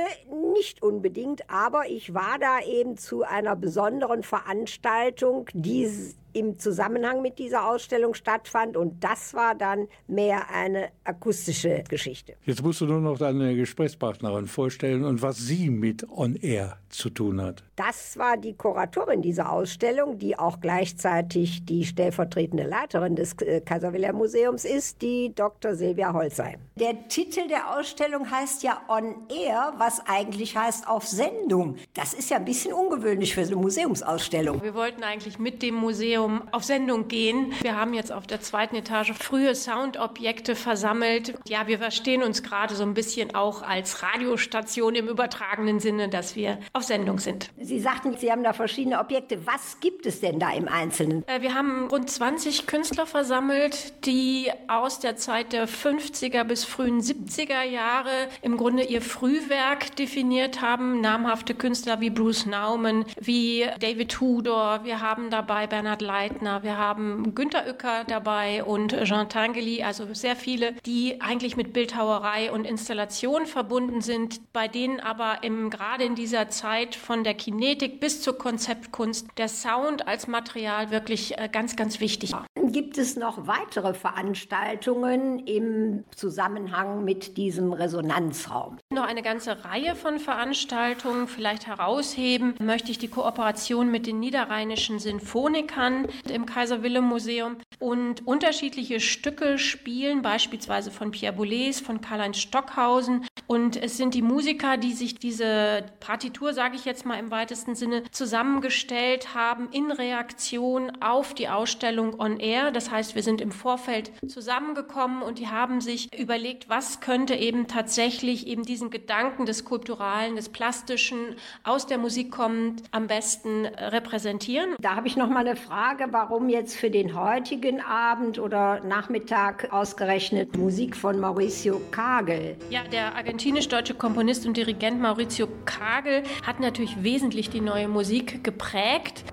nicht 0.53 0.81
unbedingt, 0.81 1.47
aber 1.47 1.87
ich 1.87 2.15
war 2.15 2.39
da 2.39 2.59
eben 2.65 2.97
zu 2.97 3.21
einer 3.21 3.55
besonderen 3.55 4.23
Veranstaltung, 4.23 5.47
die 5.53 5.87
im 6.33 6.59
Zusammenhang 6.59 7.21
mit 7.21 7.39
dieser 7.39 7.67
Ausstellung 7.67 8.13
stattfand 8.13 8.77
und 8.77 9.03
das 9.03 9.33
war 9.33 9.55
dann 9.55 9.87
mehr 10.07 10.49
eine 10.53 10.89
akustische 11.03 11.83
Geschichte. 11.87 12.35
Jetzt 12.45 12.63
musst 12.63 12.81
du 12.81 12.85
nur 12.85 13.01
noch 13.01 13.17
deine 13.17 13.55
Gesprächspartnerin 13.55 14.47
vorstellen 14.47 15.03
und 15.03 15.21
was 15.21 15.37
sie 15.37 15.69
mit 15.69 16.07
On 16.09 16.35
Air 16.35 16.77
zu 16.89 17.09
tun 17.09 17.41
hat. 17.41 17.63
Das 17.75 18.17
war 18.17 18.37
die 18.37 18.53
Kuratorin 18.53 19.21
dieser 19.21 19.51
Ausstellung, 19.51 20.17
die 20.17 20.37
auch 20.37 20.59
gleichzeitig 20.59 21.65
die 21.65 21.85
stellvertretende 21.85 22.63
Leiterin 22.63 23.15
des 23.15 23.33
äh, 23.41 23.61
Kaiser 23.61 23.93
Wilhelm 23.93 24.17
Museums 24.17 24.65
ist, 24.65 25.01
die 25.01 25.33
Dr. 25.33 25.75
Silvia 25.75 26.13
Holzheim. 26.13 26.59
Der 26.75 27.07
Titel 27.07 27.47
der 27.47 27.77
Ausstellung 27.77 28.29
heißt 28.29 28.63
ja 28.63 28.81
On 28.87 29.15
Air, 29.29 29.73
was 29.77 30.01
eigentlich 30.07 30.57
heißt 30.57 30.87
auf 30.87 31.07
Sendung. 31.07 31.77
Das 31.93 32.13
ist 32.13 32.29
ja 32.29 32.37
ein 32.37 32.45
bisschen 32.45 32.73
ungewöhnlich 32.73 33.33
für 33.35 33.45
so 33.45 33.53
eine 33.53 33.61
Museumsausstellung. 33.61 34.61
Wir 34.61 34.73
wollten 34.73 35.03
eigentlich 35.03 35.39
mit 35.39 35.61
dem 35.61 35.75
Museum 35.75 36.18
auf 36.51 36.63
Sendung 36.63 37.07
gehen. 37.07 37.53
Wir 37.61 37.77
haben 37.77 37.93
jetzt 37.93 38.11
auf 38.11 38.27
der 38.27 38.41
zweiten 38.41 38.75
Etage 38.75 39.13
frühe 39.13 39.55
Soundobjekte 39.55 40.55
versammelt. 40.55 41.35
Ja, 41.47 41.67
wir 41.67 41.79
verstehen 41.79 42.23
uns 42.23 42.43
gerade 42.43 42.75
so 42.75 42.83
ein 42.83 42.93
bisschen 42.93 43.35
auch 43.35 43.61
als 43.61 44.03
Radiostation 44.03 44.95
im 44.95 45.07
übertragenen 45.07 45.79
Sinne, 45.79 46.09
dass 46.09 46.35
wir 46.35 46.59
auf 46.73 46.83
Sendung 46.83 47.19
sind. 47.19 47.49
Sie 47.59 47.79
sagten, 47.79 48.15
Sie 48.17 48.31
haben 48.31 48.43
da 48.43 48.53
verschiedene 48.53 48.99
Objekte. 48.99 49.45
Was 49.45 49.79
gibt 49.79 50.05
es 50.05 50.19
denn 50.21 50.39
da 50.39 50.51
im 50.51 50.67
Einzelnen? 50.67 51.27
Äh, 51.27 51.41
Wir 51.41 51.53
haben 51.53 51.87
rund 51.87 52.09
20 52.09 52.67
Künstler 52.67 53.05
versammelt, 53.05 54.05
die 54.05 54.49
aus 54.67 54.99
der 54.99 55.15
Zeit 55.15 55.53
der 55.53 55.67
50er 55.67 56.43
bis 56.43 56.65
frühen 56.65 57.01
70er 57.01 57.63
Jahre 57.63 58.11
im 58.41 58.57
Grunde 58.57 58.83
ihr 58.83 59.01
Frühwerk 59.01 59.95
definiert 59.95 60.61
haben. 60.61 61.01
Namhafte 61.01 61.53
Künstler 61.55 61.99
wie 62.01 62.09
Bruce 62.09 62.45
Nauman, 62.45 63.05
wie 63.19 63.65
David 63.79 64.09
Tudor. 64.11 64.81
Wir 64.83 65.01
haben 65.01 65.29
dabei 65.29 65.67
Bernhard 65.67 66.01
Leitner, 66.09 66.63
wir 66.63 66.75
haben 66.75 67.35
Günter 67.35 67.67
Uecker 67.67 68.03
dabei 68.03 68.63
und 68.63 68.95
Jean 69.03 69.29
Tinguely, 69.29 69.83
also 69.83 70.11
sehr 70.15 70.35
viele, 70.35 70.73
die 70.83 71.21
eigentlich 71.21 71.55
mit 71.55 71.71
Bildhauerei 71.71 72.51
und 72.51 72.65
Installation 72.65 73.45
verbunden 73.45 74.01
sind, 74.01 74.41
bei 74.51 74.67
denen 74.67 74.99
aber 74.99 75.43
im, 75.43 75.69
gerade 75.69 76.05
in 76.05 76.15
dieser 76.15 76.49
Zeit 76.49 76.95
von 76.95 77.23
der 77.23 77.35
Kinetik 77.35 77.99
bis 77.99 78.23
zur 78.23 78.39
Konzeptkunst 78.39 79.27
der 79.37 79.49
Sound 79.49 80.07
als 80.07 80.25
Material 80.25 80.89
wirklich 80.89 81.37
äh, 81.37 81.47
ganz, 81.47 81.75
ganz 81.75 81.99
wichtig 81.99 82.33
war. 82.33 82.47
Gibt 82.59 82.97
es 82.97 83.15
noch 83.15 83.45
weitere 83.45 83.93
Veranstaltungen 83.93 85.37
im 85.37 86.05
Zusammenhang 86.15 87.03
mit 87.03 87.37
diesem 87.37 87.71
Resonanzraum? 87.71 88.79
Noch 88.91 89.05
eine 89.05 89.21
ganze 89.21 89.63
Reihe 89.63 89.93
von 89.93 90.17
Veranstaltungen 90.17 91.27
vielleicht 91.27 91.67
herausheben 91.67 92.55
möchte 92.59 92.89
ich 92.89 92.97
die 92.97 93.09
Kooperation 93.09 93.91
mit 93.91 94.07
den 94.07 94.19
niederrheinischen 94.19 94.97
Sinfonikern 94.97 95.98
im 96.29 96.45
Kaiser 96.45 96.83
Wilhelm 96.83 97.05
Museum 97.05 97.57
und 97.79 98.27
unterschiedliche 98.27 98.99
Stücke 98.99 99.57
spielen, 99.57 100.21
beispielsweise 100.21 100.91
von 100.91 101.11
Pierre 101.11 101.35
Boulez, 101.35 101.79
von 101.79 102.01
Karl-Heinz 102.01 102.37
Stockhausen. 102.37 103.25
Und 103.47 103.81
es 103.81 103.97
sind 103.97 104.13
die 104.13 104.21
Musiker, 104.21 104.77
die 104.77 104.93
sich 104.93 105.15
diese 105.15 105.85
Partitur, 105.99 106.53
sage 106.53 106.75
ich 106.75 106.85
jetzt 106.85 107.05
mal 107.05 107.17
im 107.17 107.31
weitesten 107.31 107.75
Sinne, 107.75 108.03
zusammengestellt 108.11 109.33
haben 109.33 109.69
in 109.71 109.91
Reaktion 109.91 110.91
auf 111.01 111.33
die 111.33 111.47
Ausstellung 111.47 112.19
On 112.19 112.39
Air. 112.39 112.71
Das 112.71 112.91
heißt, 112.91 113.15
wir 113.15 113.23
sind 113.23 113.41
im 113.41 113.51
Vorfeld 113.51 114.11
zusammengekommen 114.27 115.21
und 115.21 115.39
die 115.39 115.47
haben 115.47 115.81
sich 115.81 116.13
überlegt, 116.17 116.69
was 116.69 116.99
könnte 116.99 117.35
eben 117.35 117.67
tatsächlich 117.67 118.47
eben 118.47 118.63
diesen 118.63 118.89
Gedanken 118.89 119.45
des 119.45 119.59
Skulpturalen, 119.59 120.35
des 120.35 120.49
Plastischen 120.49 121.35
aus 121.63 121.87
der 121.87 121.97
Musik 121.97 122.31
kommend 122.31 122.83
am 122.91 123.07
besten 123.07 123.65
repräsentieren. 123.65 124.75
Da 124.79 124.95
habe 124.95 125.07
ich 125.07 125.15
noch 125.15 125.29
mal 125.29 125.47
eine 125.47 125.55
Frage. 125.55 125.88
Frage, 125.89 126.13
warum 126.13 126.49
jetzt 126.49 126.75
für 126.75 126.91
den 126.91 127.19
heutigen 127.19 127.81
Abend 127.81 128.37
oder 128.37 128.79
Nachmittag 128.81 129.73
ausgerechnet 129.73 130.55
Musik 130.55 130.95
von 130.95 131.19
Mauricio 131.19 131.81
Kagel? 131.89 132.57
Ja, 132.69 132.83
der 132.83 133.15
argentinisch-deutsche 133.15 133.95
Komponist 133.95 134.45
und 134.45 134.55
Dirigent 134.55 135.01
Mauricio 135.01 135.47
Kagel 135.65 136.21
hat 136.45 136.59
natürlich 136.59 137.01
wesentlich 137.01 137.49
die 137.49 137.61
neue 137.61 137.87
Musik 137.87 138.43
geprägt. 138.43 139.23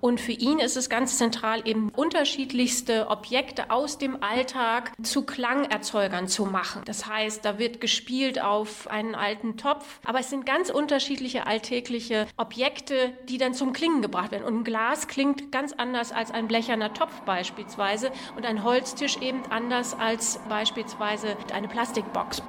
Und 0.00 0.20
für 0.20 0.32
ihn 0.32 0.58
ist 0.58 0.76
es 0.76 0.88
ganz 0.88 1.18
zentral, 1.18 1.66
eben 1.66 1.90
unterschiedlichste 1.90 3.08
Objekte 3.08 3.70
aus 3.70 3.98
dem 3.98 4.22
Alltag 4.22 4.92
zu 5.02 5.22
Klangerzeugern 5.22 6.28
zu 6.28 6.44
machen. 6.44 6.82
Das 6.84 7.06
heißt, 7.06 7.44
da 7.44 7.58
wird 7.58 7.80
gespielt 7.80 8.40
auf 8.40 8.88
einen 8.88 9.14
alten 9.14 9.56
Topf, 9.56 10.00
aber 10.04 10.20
es 10.20 10.30
sind 10.30 10.46
ganz 10.46 10.70
unterschiedliche 10.70 11.46
alltägliche 11.46 12.26
Objekte, 12.36 13.12
die 13.28 13.38
dann 13.38 13.54
zum 13.54 13.72
Klingen 13.72 14.02
gebracht 14.02 14.30
werden. 14.30 14.44
Und 14.44 14.60
ein 14.60 14.64
Glas 14.64 15.08
klingt 15.08 15.52
ganz 15.52 15.72
anders 15.72 16.12
als 16.12 16.30
ein 16.30 16.48
blecherner 16.48 16.92
Topf 16.92 17.20
beispielsweise 17.22 18.10
und 18.36 18.46
ein 18.46 18.64
Holztisch 18.64 19.18
eben 19.18 19.42
anders 19.50 19.94
als 19.94 20.40
beispielsweise 20.48 21.36
eine 21.52 21.68
Plastikbox. 21.68 22.42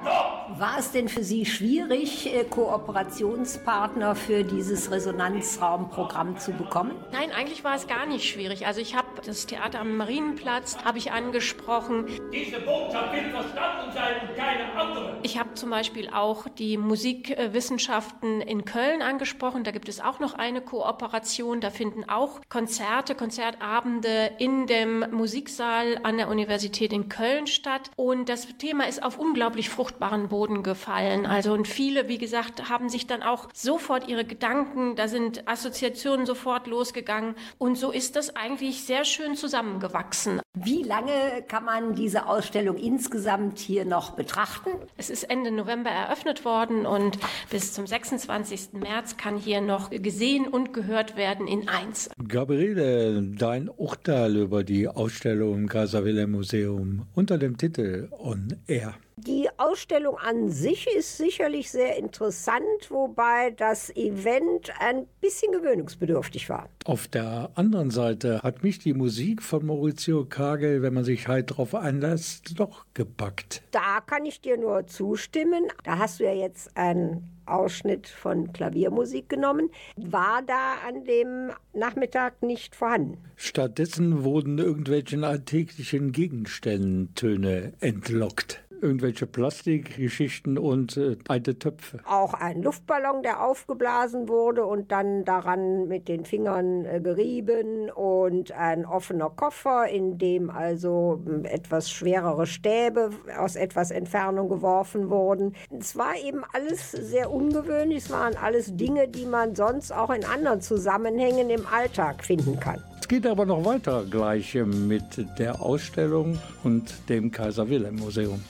War 0.56 0.78
es 0.78 0.90
denn 0.92 1.08
für 1.08 1.22
Sie 1.22 1.46
schwierig, 1.46 2.34
äh, 2.34 2.44
Kooperationspartner 2.44 4.14
für 4.14 4.44
dieses 4.44 4.90
Resonanzraumprogramm 4.90 6.38
zu 6.38 6.52
bekommen? 6.52 6.92
Nein, 7.12 7.30
eigentlich 7.38 7.62
war 7.62 7.76
es 7.76 7.86
gar 7.86 8.04
nicht 8.04 8.28
schwierig. 8.28 8.66
Also 8.66 8.80
ich 8.80 8.96
habe 8.96 9.07
das 9.24 9.46
Theater 9.46 9.80
am 9.80 9.96
Marienplatz 9.96 10.78
habe 10.84 10.98
ich 10.98 11.12
angesprochen. 11.12 12.06
Diese 12.32 12.60
Botschaft 12.60 13.12
will 13.12 13.30
verstanden 13.30 13.92
sein 13.92 14.28
und 14.28 14.36
keine 14.36 14.72
andere. 14.72 15.18
Ich 15.22 15.38
habe 15.38 15.54
zum 15.54 15.70
Beispiel 15.70 16.08
auch 16.10 16.48
die 16.48 16.76
Musikwissenschaften 16.76 18.40
in 18.40 18.64
Köln 18.64 19.02
angesprochen. 19.02 19.64
Da 19.64 19.70
gibt 19.70 19.88
es 19.88 20.00
auch 20.00 20.20
noch 20.20 20.34
eine 20.34 20.60
Kooperation. 20.60 21.60
Da 21.60 21.70
finden 21.70 22.08
auch 22.08 22.40
Konzerte, 22.48 23.14
Konzertabende 23.14 24.30
in 24.38 24.66
dem 24.66 25.04
Musiksaal 25.10 25.98
an 26.02 26.16
der 26.16 26.28
Universität 26.28 26.92
in 26.92 27.08
Köln 27.08 27.46
statt. 27.46 27.90
Und 27.96 28.28
das 28.28 28.46
Thema 28.58 28.86
ist 28.86 29.02
auf 29.02 29.18
unglaublich 29.18 29.68
fruchtbaren 29.68 30.28
Boden 30.28 30.62
gefallen. 30.62 31.26
Also 31.26 31.52
und 31.52 31.66
viele, 31.66 32.08
wie 32.08 32.18
gesagt, 32.18 32.68
haben 32.68 32.88
sich 32.88 33.06
dann 33.06 33.22
auch 33.22 33.48
sofort 33.52 34.08
ihre 34.08 34.24
Gedanken, 34.24 34.96
da 34.96 35.08
sind 35.08 35.48
Assoziationen 35.48 36.26
sofort 36.26 36.66
losgegangen. 36.66 37.34
Und 37.58 37.76
so 37.76 37.90
ist 37.90 38.16
das 38.16 38.36
eigentlich 38.36 38.84
sehr 38.84 39.04
schön 39.10 39.36
zusammengewachsen. 39.36 40.40
Wie 40.64 40.82
lange 40.82 41.42
kann 41.46 41.64
man 41.64 41.94
diese 41.94 42.26
Ausstellung 42.26 42.76
insgesamt 42.76 43.58
hier 43.58 43.84
noch 43.84 44.12
betrachten? 44.12 44.70
Es 44.96 45.10
ist 45.10 45.24
Ende 45.24 45.50
November 45.50 45.90
eröffnet 45.90 46.44
worden 46.44 46.86
und 46.86 47.18
bis 47.50 47.72
zum 47.72 47.86
26. 47.86 48.72
März 48.72 49.16
kann 49.16 49.36
hier 49.36 49.60
noch 49.60 49.90
gesehen 49.90 50.48
und 50.48 50.72
gehört 50.72 51.16
werden 51.16 51.46
in 51.46 51.68
eins. 51.68 52.10
Gabriele, 52.26 53.22
dein 53.22 53.68
Urteil 53.68 54.36
über 54.36 54.64
die 54.64 54.88
Ausstellung 54.88 55.54
im 55.54 55.68
Kaiser 55.68 56.04
Wilhelm 56.04 56.32
Museum 56.32 57.06
unter 57.14 57.38
dem 57.38 57.56
Titel 57.56 58.08
On 58.18 58.56
Air. 58.66 58.94
Die 59.20 59.48
Ausstellung 59.56 60.16
an 60.16 60.48
sich 60.48 60.86
ist 60.96 61.16
sicherlich 61.16 61.72
sehr 61.72 61.96
interessant, 61.96 62.62
wobei 62.88 63.50
das 63.50 63.90
Event 63.96 64.70
ein 64.78 65.06
bisschen 65.20 65.50
gewöhnungsbedürftig 65.50 66.48
war. 66.48 66.68
Auf 66.84 67.08
der 67.08 67.50
anderen 67.56 67.90
Seite 67.90 68.40
hat 68.44 68.62
mich 68.62 68.78
die 68.78 68.94
Musik 68.94 69.42
von 69.42 69.66
Maurizio 69.66 70.24
Kagel, 70.48 70.80
wenn 70.80 70.94
man 70.94 71.04
sich 71.04 71.28
halt 71.28 71.56
drauf 71.56 71.74
einlässt, 71.74 72.58
doch 72.58 72.86
gepackt. 72.94 73.62
Da 73.70 74.00
kann 74.00 74.24
ich 74.24 74.40
dir 74.40 74.56
nur 74.56 74.86
zustimmen. 74.86 75.64
Da 75.84 75.98
hast 75.98 76.20
du 76.20 76.24
ja 76.24 76.32
jetzt 76.32 76.74
einen 76.74 77.38
Ausschnitt 77.44 78.08
von 78.08 78.50
Klaviermusik 78.54 79.28
genommen. 79.28 79.68
War 79.96 80.40
da 80.46 80.76
an 80.88 81.04
dem 81.04 81.50
Nachmittag 81.74 82.42
nicht 82.42 82.74
vorhanden. 82.74 83.18
Stattdessen 83.36 84.24
wurden 84.24 84.56
irgendwelchen 84.56 85.22
alltäglichen 85.22 86.12
Gegenständen 86.12 87.14
Töne 87.14 87.74
entlockt. 87.80 88.64
Irgendwelche 88.80 89.26
Plastikgeschichten 89.26 90.56
und 90.58 90.96
äh, 90.96 91.16
alte 91.26 91.58
Töpfe. 91.58 91.98
Auch 92.04 92.34
ein 92.34 92.62
Luftballon, 92.62 93.22
der 93.22 93.44
aufgeblasen 93.44 94.28
wurde 94.28 94.64
und 94.64 94.92
dann 94.92 95.24
daran 95.24 95.88
mit 95.88 96.08
den 96.08 96.24
Fingern 96.24 96.84
äh, 96.84 97.00
gerieben 97.00 97.90
und 97.90 98.52
ein 98.52 98.86
offener 98.86 99.30
Koffer, 99.30 99.88
in 99.88 100.18
dem 100.18 100.50
also 100.50 101.22
m, 101.26 101.44
etwas 101.44 101.90
schwerere 101.90 102.46
Stäbe 102.46 103.10
aus 103.36 103.56
etwas 103.56 103.90
Entfernung 103.90 104.48
geworfen 104.48 105.10
wurden. 105.10 105.54
Es 105.78 105.96
war 105.96 106.16
eben 106.16 106.42
alles 106.52 106.92
sehr 106.92 107.30
ungewöhnlich. 107.30 108.04
Es 108.04 108.10
waren 108.10 108.36
alles 108.36 108.76
Dinge, 108.76 109.08
die 109.08 109.26
man 109.26 109.54
sonst 109.54 109.92
auch 109.92 110.10
in 110.10 110.24
anderen 110.24 110.60
Zusammenhängen 110.60 111.50
im 111.50 111.66
Alltag 111.66 112.24
finden 112.24 112.60
kann. 112.60 112.82
Es 113.00 113.08
geht 113.08 113.26
aber 113.26 113.46
noch 113.46 113.64
weiter 113.64 114.04
gleich 114.08 114.54
mit 114.54 115.24
der 115.38 115.62
Ausstellung 115.62 116.38
und 116.62 117.08
dem 117.08 117.30
Kaiser 117.30 117.68
Wilhelm 117.68 117.96
Museum. 117.96 118.42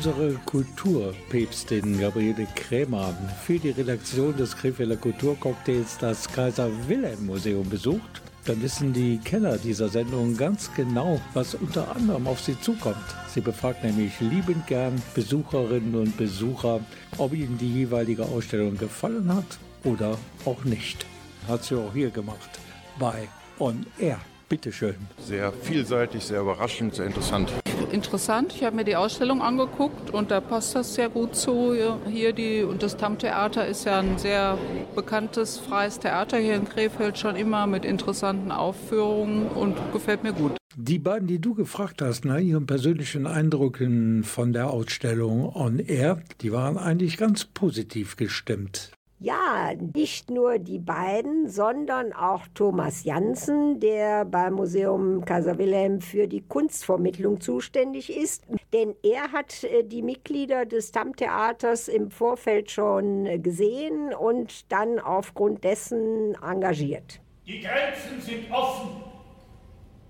Unsere 0.00 0.32
Kulturpäpstin 0.46 2.00
Gabriele 2.00 2.46
Krämer 2.54 3.14
für 3.44 3.58
die 3.58 3.68
Redaktion 3.68 4.34
des 4.34 4.56
Krefelder 4.56 4.96
Kulturcocktails 4.96 5.98
das 5.98 6.26
Kaiser 6.26 6.70
Wilhelm 6.88 7.26
Museum 7.26 7.68
besucht, 7.68 8.22
dann 8.46 8.62
wissen 8.62 8.94
die 8.94 9.18
Kenner 9.18 9.58
dieser 9.58 9.90
Sendung 9.90 10.38
ganz 10.38 10.70
genau, 10.74 11.20
was 11.34 11.54
unter 11.54 11.94
anderem 11.94 12.26
auf 12.28 12.40
sie 12.40 12.58
zukommt. 12.62 12.96
Sie 13.28 13.42
befragt 13.42 13.84
nämlich 13.84 14.18
liebend 14.20 14.66
gern 14.66 15.02
Besucherinnen 15.14 15.94
und 15.94 16.16
Besucher, 16.16 16.80
ob 17.18 17.34
ihnen 17.34 17.58
die 17.58 17.70
jeweilige 17.70 18.24
Ausstellung 18.24 18.78
gefallen 18.78 19.34
hat 19.34 19.58
oder 19.84 20.16
auch 20.46 20.64
nicht. 20.64 21.04
Hat 21.46 21.62
sie 21.64 21.76
auch 21.76 21.92
hier 21.92 22.08
gemacht 22.08 22.58
bei 22.98 23.28
On 23.58 23.84
Air. 23.98 24.18
Bitteschön. 24.48 24.96
Sehr 25.18 25.52
vielseitig, 25.52 26.24
sehr 26.24 26.40
überraschend, 26.40 26.94
sehr 26.94 27.04
interessant. 27.04 27.52
Interessant, 27.92 28.54
ich 28.54 28.62
habe 28.62 28.76
mir 28.76 28.84
die 28.84 28.96
Ausstellung 28.96 29.42
angeguckt 29.42 30.10
und 30.10 30.30
da 30.30 30.40
passt 30.40 30.74
das 30.74 30.94
sehr 30.94 31.08
gut 31.08 31.34
zu. 31.34 31.74
Hier 32.08 32.32
die, 32.32 32.62
und 32.62 32.82
das 32.82 32.96
Tam-Theater 32.96 33.66
ist 33.66 33.84
ja 33.84 33.98
ein 33.98 34.16
sehr 34.16 34.56
bekanntes 34.94 35.58
freies 35.58 35.98
Theater 35.98 36.38
hier 36.38 36.54
in 36.54 36.68
Krefeld 36.68 37.18
schon 37.18 37.36
immer 37.36 37.66
mit 37.66 37.84
interessanten 37.84 38.52
Aufführungen 38.52 39.48
und 39.48 39.76
gefällt 39.92 40.22
mir 40.22 40.32
gut. 40.32 40.52
Die 40.76 41.00
beiden, 41.00 41.26
die 41.26 41.40
du 41.40 41.54
gefragt 41.54 42.00
hast, 42.00 42.24
nach 42.24 42.38
ihren 42.38 42.66
persönlichen 42.66 43.26
Eindrücken 43.26 44.22
von 44.22 44.52
der 44.52 44.70
Ausstellung 44.70 45.54
On 45.54 45.80
Air, 45.80 46.22
die 46.42 46.52
waren 46.52 46.78
eigentlich 46.78 47.16
ganz 47.16 47.44
positiv 47.44 48.16
gestimmt. 48.16 48.92
Ja, 49.22 49.72
nicht 49.78 50.30
nur 50.30 50.58
die 50.58 50.78
beiden, 50.78 51.46
sondern 51.46 52.14
auch 52.14 52.46
Thomas 52.54 53.04
Janssen, 53.04 53.78
der 53.78 54.24
beim 54.24 54.54
Museum 54.54 55.26
Kaiser 55.26 55.58
Wilhelm 55.58 56.00
für 56.00 56.26
die 56.26 56.40
Kunstvermittlung 56.40 57.38
zuständig 57.38 58.16
ist. 58.16 58.46
Denn 58.72 58.94
er 59.02 59.30
hat 59.30 59.62
äh, 59.64 59.84
die 59.84 60.00
Mitglieder 60.00 60.64
des 60.64 60.88
Stammtheaters 60.88 61.88
im 61.88 62.10
Vorfeld 62.10 62.70
schon 62.70 63.26
äh, 63.26 63.38
gesehen 63.38 64.14
und 64.14 64.72
dann 64.72 64.98
aufgrund 64.98 65.64
dessen 65.64 66.34
engagiert. 66.42 67.20
Die 67.46 67.60
Grenzen 67.60 68.22
sind 68.22 68.50
offen, 68.50 69.02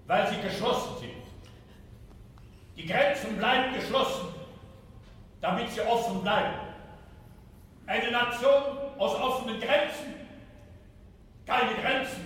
weil 0.07 0.29
sie 0.29 0.41
geschlossen 0.41 1.01
sind. 1.01 1.11
Die 2.77 2.87
Grenzen 2.87 3.37
bleiben 3.37 3.75
geschlossen, 3.75 4.29
damit 5.41 5.69
sie 5.71 5.81
offen 5.81 6.23
bleiben. 6.23 6.70
Eine 7.91 8.12
Nation 8.12 8.62
aus 8.99 9.16
offenen 9.20 9.59
Grenzen, 9.59 10.14
keine 11.45 11.72
Grenzen, 11.72 12.22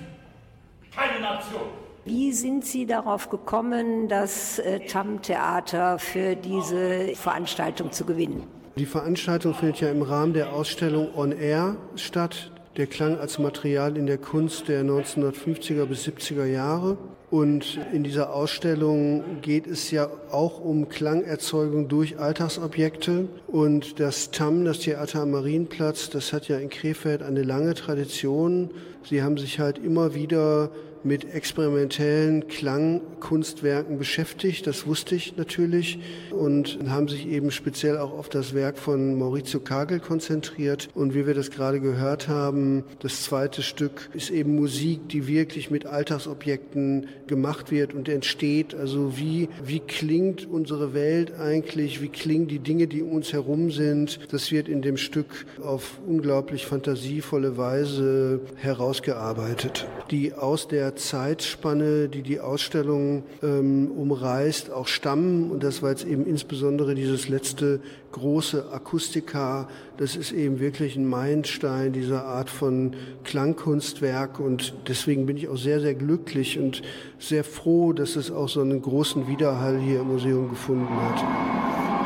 keine 0.95 1.21
Nation. 1.21 1.63
Wie 2.05 2.33
sind 2.33 2.67
Sie 2.67 2.85
darauf 2.85 3.31
gekommen, 3.31 4.07
das 4.09 4.59
äh, 4.59 4.81
TAM-Theater 4.81 5.99
für 5.99 6.37
diese 6.37 7.15
Veranstaltung 7.15 7.93
zu 7.93 8.05
gewinnen? 8.05 8.47
Die 8.77 8.85
Veranstaltung 8.85 9.55
findet 9.55 9.81
ja 9.81 9.89
im 9.89 10.03
Rahmen 10.03 10.35
der 10.35 10.53
Ausstellung 10.53 11.17
On 11.17 11.33
Air 11.33 11.77
statt. 11.97 12.53
Der 12.77 12.87
Klang 12.87 13.19
als 13.19 13.39
Material 13.39 13.97
in 13.97 14.05
der 14.05 14.19
Kunst 14.19 14.69
der 14.69 14.83
1950er 14.85 15.87
bis 15.87 16.07
70er 16.07 16.45
Jahre. 16.45 16.99
Und 17.35 17.81
in 17.93 18.05
dieser 18.05 18.33
Ausstellung 18.33 19.41
geht 19.43 19.67
es 19.67 19.91
ja 19.91 20.09
auch 20.31 20.61
um 20.61 20.89
Klangerzeugung 20.89 21.89
durch 21.89 22.21
Alltagsobjekte. 22.21 23.27
Und 23.49 23.99
das 23.99 24.31
TAM, 24.31 24.65
das 24.65 24.79
Theater 24.79 25.23
am 25.23 25.33
Marienplatz, 25.33 26.11
das 26.11 26.33
hat 26.33 26.47
ja 26.47 26.59
in 26.59 26.71
Krefeld 26.71 27.25
eine 27.25 27.43
lange 27.43 27.75
Tradition. 27.75 28.71
Sie 29.03 29.21
haben 29.21 29.37
sich 29.37 29.59
halt 29.59 29.79
immer 29.79 30.15
wieder 30.15 30.71
mit 31.05 31.33
experimentellen 31.35 32.49
Klangkunstwerken 32.49 33.99
beschäftigt. 33.99 34.67
Das 34.67 34.87
wusste 34.87 35.15
ich 35.15 35.37
natürlich 35.37 35.99
und 36.31 36.79
haben 36.89 37.09
sich 37.09 37.29
eben 37.29 37.51
speziell 37.51 37.99
auch 37.99 38.13
auf 38.13 38.29
das 38.29 38.55
Werk 38.55 38.79
von 38.79 39.19
Maurizio 39.19 39.61
Kagel 39.61 40.01
konzentriert. 40.01 40.89
Und 40.95 41.15
wie 41.15 41.27
wir 41.27 41.35
das 41.35 41.51
gerade 41.51 41.81
gehört 41.81 42.29
haben, 42.29 42.85
das 43.01 43.23
zweite 43.23 43.63
Stück 43.63 44.11
ist 44.15 44.31
eben 44.31 44.55
Musik, 44.55 45.09
die 45.09 45.27
wirklich 45.27 45.71
mit 45.71 45.87
Alltagsobjekten 45.87 47.09
gemacht 47.27 47.71
wird 47.71 47.95
und 47.95 48.09
entsteht. 48.09 48.75
Also 48.75 49.17
wie, 49.17 49.49
wie 49.65 49.81
klingt 49.81 50.47
unsere 50.47 50.95
Welt 50.95 51.33
eigentlich? 51.39 52.03
Wie 52.03 52.09
klingen 52.09 52.49
die 52.49 52.59
Dinge, 52.59 52.87
die 52.87 53.03
um 53.03 53.15
uns 53.15 53.33
herum 53.33 53.71
sind? 53.71 54.19
Das 54.33 54.51
wird 54.51 54.69
in 54.69 54.83
dem 54.83 54.97
Stück 54.97 55.47
auf 55.63 55.99
unglaublich 56.07 56.67
fantasievolle 56.67 57.57
Weise 57.57 58.41
herausgearbeitet, 58.57 59.87
die 60.11 60.33
aus 60.35 60.69
der 60.69 60.94
Zeitspanne, 60.97 62.09
die 62.09 62.23
die 62.23 62.41
Ausstellung 62.41 63.25
ähm, 63.43 63.91
umreißt, 63.91 64.71
auch 64.71 64.87
stammen. 64.87 65.51
Und 65.51 65.63
das 65.63 65.83
war 65.83 65.91
jetzt 65.91 66.07
eben 66.07 66.27
insbesondere 66.27 66.95
dieses 66.95 67.29
letzte 67.29 67.81
große 68.13 68.73
Akustika. 68.73 69.69
Das 69.97 70.17
ist 70.17 70.33
eben 70.33 70.61
wirklich 70.61 70.97
ein 70.97 71.09
Meilenstein 71.09 71.93
dieser 71.93 72.25
Art 72.25 72.51
von 72.51 72.95
Klangkunstwerk. 73.25 74.41
Und 74.41 74.75
deswegen 74.89 75.27
bin 75.27 75.37
ich 75.37 75.49
auch 75.49 75.57
sehr, 75.57 75.81
sehr 75.81 75.95
glücklich 75.95 76.59
und 76.59 76.83
sehr 77.19 77.45
froh, 77.45 77.93
dass 77.93 78.17
es 78.17 78.31
auch 78.31 78.49
so 78.49 78.61
einen 78.61 78.83
großen 78.83 79.29
Widerhall 79.29 79.79
hier 79.79 80.01
im 80.01 80.09
Museum 80.09 80.49
gefunden 80.49 80.95
hat. 80.97 82.04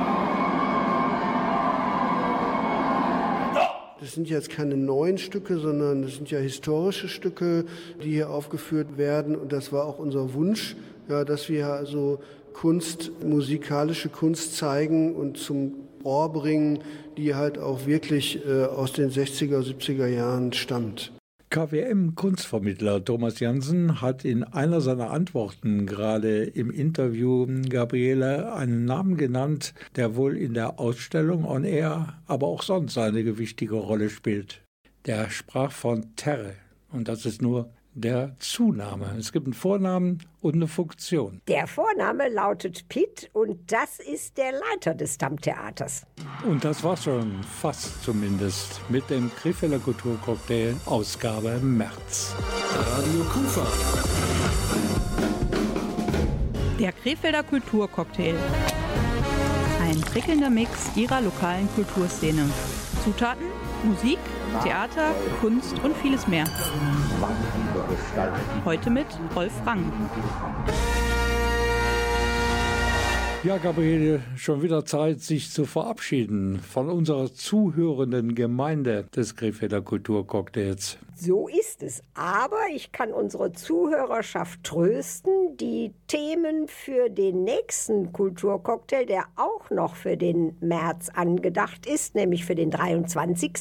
Sind 4.19 4.29
jetzt 4.31 4.51
keine 4.51 4.77
neuen 4.77 5.17
Stücke, 5.17 5.61
sondern 5.61 6.03
das 6.03 6.17
sind 6.17 6.29
ja 6.29 6.41
historische 6.41 7.07
Stücke, 7.07 7.65
die 8.03 8.11
hier 8.11 8.31
aufgeführt 8.31 8.99
werden. 8.99 9.37
Und 9.37 9.53
das 9.53 9.73
war 9.73 9.87
auch 9.87 10.01
unser 10.01 10.35
Wunsch, 10.35 10.75
ja, 11.09 11.25
dass 11.25 11.49
wir 11.49 11.69
also 11.69 12.19
Kunst, 12.53 13.13
musikalische 13.25 14.09
Kunst 14.09 14.57
zeigen 14.57 15.15
und 15.15 15.37
zum 15.37 15.75
Ohr 16.03 16.33
bringen, 16.33 16.81
die 17.17 17.37
halt 17.37 17.59
auch 17.59 17.87
wirklich 17.87 18.45
äh, 18.45 18.65
aus 18.65 18.93
den 18.93 19.13
60er, 19.13 19.61
70er 19.61 20.09
Jahren 20.09 20.53
stammt. 20.53 21.13
KWM-Kunstvermittler 21.51 23.03
Thomas 23.03 23.41
Jansen 23.41 24.03
hat 24.03 24.23
in 24.27 24.45
einer 24.45 24.83
seiner 24.83 25.11
Antworten 25.11 25.87
gerade 25.87 26.45
im 26.45 26.71
Interview 26.71 27.47
Gabriele 27.71 28.53
einen 28.53 28.85
Namen 28.85 29.17
genannt, 29.17 29.73
der 29.97 30.15
wohl 30.15 30.37
in 30.37 30.53
der 30.53 30.79
Ausstellung 30.79 31.47
on 31.47 31.65
Air, 31.65 32.19
aber 32.27 32.49
auch 32.49 32.63
sonst 32.63 32.99
eine 32.99 33.25
gewichtige 33.25 33.77
Rolle 33.77 34.11
spielt. 34.11 34.63
Der 35.07 35.31
sprach 35.31 35.73
von 35.73 36.15
Terre 36.17 36.53
und 36.93 37.09
das 37.09 37.25
ist 37.25 37.41
nur 37.41 37.71
der 37.95 38.37
Zunahme. 38.39 39.15
Es 39.19 39.33
gibt 39.33 39.47
einen 39.47 39.55
Vornamen 39.55 40.23
und 40.41 40.55
eine 40.55 40.69
Funktion. 40.69 41.41
Der 41.49 41.67
Vorname 41.67 42.29
lautet 42.29 42.89
Pitt 42.89 43.31
und 43.33 43.73
das 43.73 43.99
ist 43.99 44.39
der 44.39 44.53
Leiter 44.53 44.95
des 44.95 45.15
Stammtheaters. 45.15 46.07
Und 46.47 46.65
das 46.65 46.85
war 46.85 46.97
schon 46.97 47.43
fast 47.43 48.03
zumindest 48.03 48.81
mit 48.89 49.09
dem 49.11 49.31
Krefelder 49.35 49.79
Kulturcocktail 49.79 50.77
Ausgabe 50.87 51.59
März. 51.61 52.35
Radio 52.73 53.25
Kufa. 53.25 53.67
Der 56.79 56.93
Krefelder 56.93 57.43
Kulturcocktail. 57.43 58.37
Ein 59.83 60.01
prickelnder 60.03 60.51
Mix 60.51 60.97
ihrer 60.97 61.21
lokalen 61.21 61.69
Kulturszene. 61.75 62.49
Zutaten, 63.03 63.47
Musik, 63.85 64.19
Theater, 64.63 65.15
Kunst 65.41 65.79
und 65.85 65.97
vieles 65.97 66.27
mehr. 66.27 66.45
Heute 68.65 68.91
mit 68.91 69.07
Rolf 69.35 69.53
Rang. 69.67 69.93
Ja, 73.45 73.57
Gabriele, 73.59 74.21
schon 74.37 74.63
wieder 74.63 74.85
Zeit, 74.85 75.21
sich 75.21 75.51
zu 75.51 75.65
verabschieden 75.65 76.59
von 76.59 76.89
unserer 76.89 77.33
zuhörenden 77.33 78.35
Gemeinde 78.35 79.05
des 79.15 79.37
Krefelder 79.37 79.81
Kulturcocktails. 79.81 80.99
So 81.21 81.49
ist 81.49 81.83
es. 81.83 82.01
Aber 82.15 82.61
ich 82.73 82.93
kann 82.93 83.13
unsere 83.13 83.51
Zuhörerschaft 83.53 84.63
trösten. 84.63 85.57
Die 85.57 85.93
Themen 86.07 86.69
für 86.69 87.11
den 87.11 87.43
nächsten 87.43 88.13
Kulturcocktail, 88.13 89.05
der 89.05 89.25
auch 89.35 89.69
noch 89.71 89.97
für 89.97 90.17
den 90.17 90.57
März 90.61 91.09
angedacht 91.09 91.87
ist, 91.87 92.15
nämlich 92.15 92.45
für 92.45 92.55
den 92.55 92.71
23., 92.71 93.53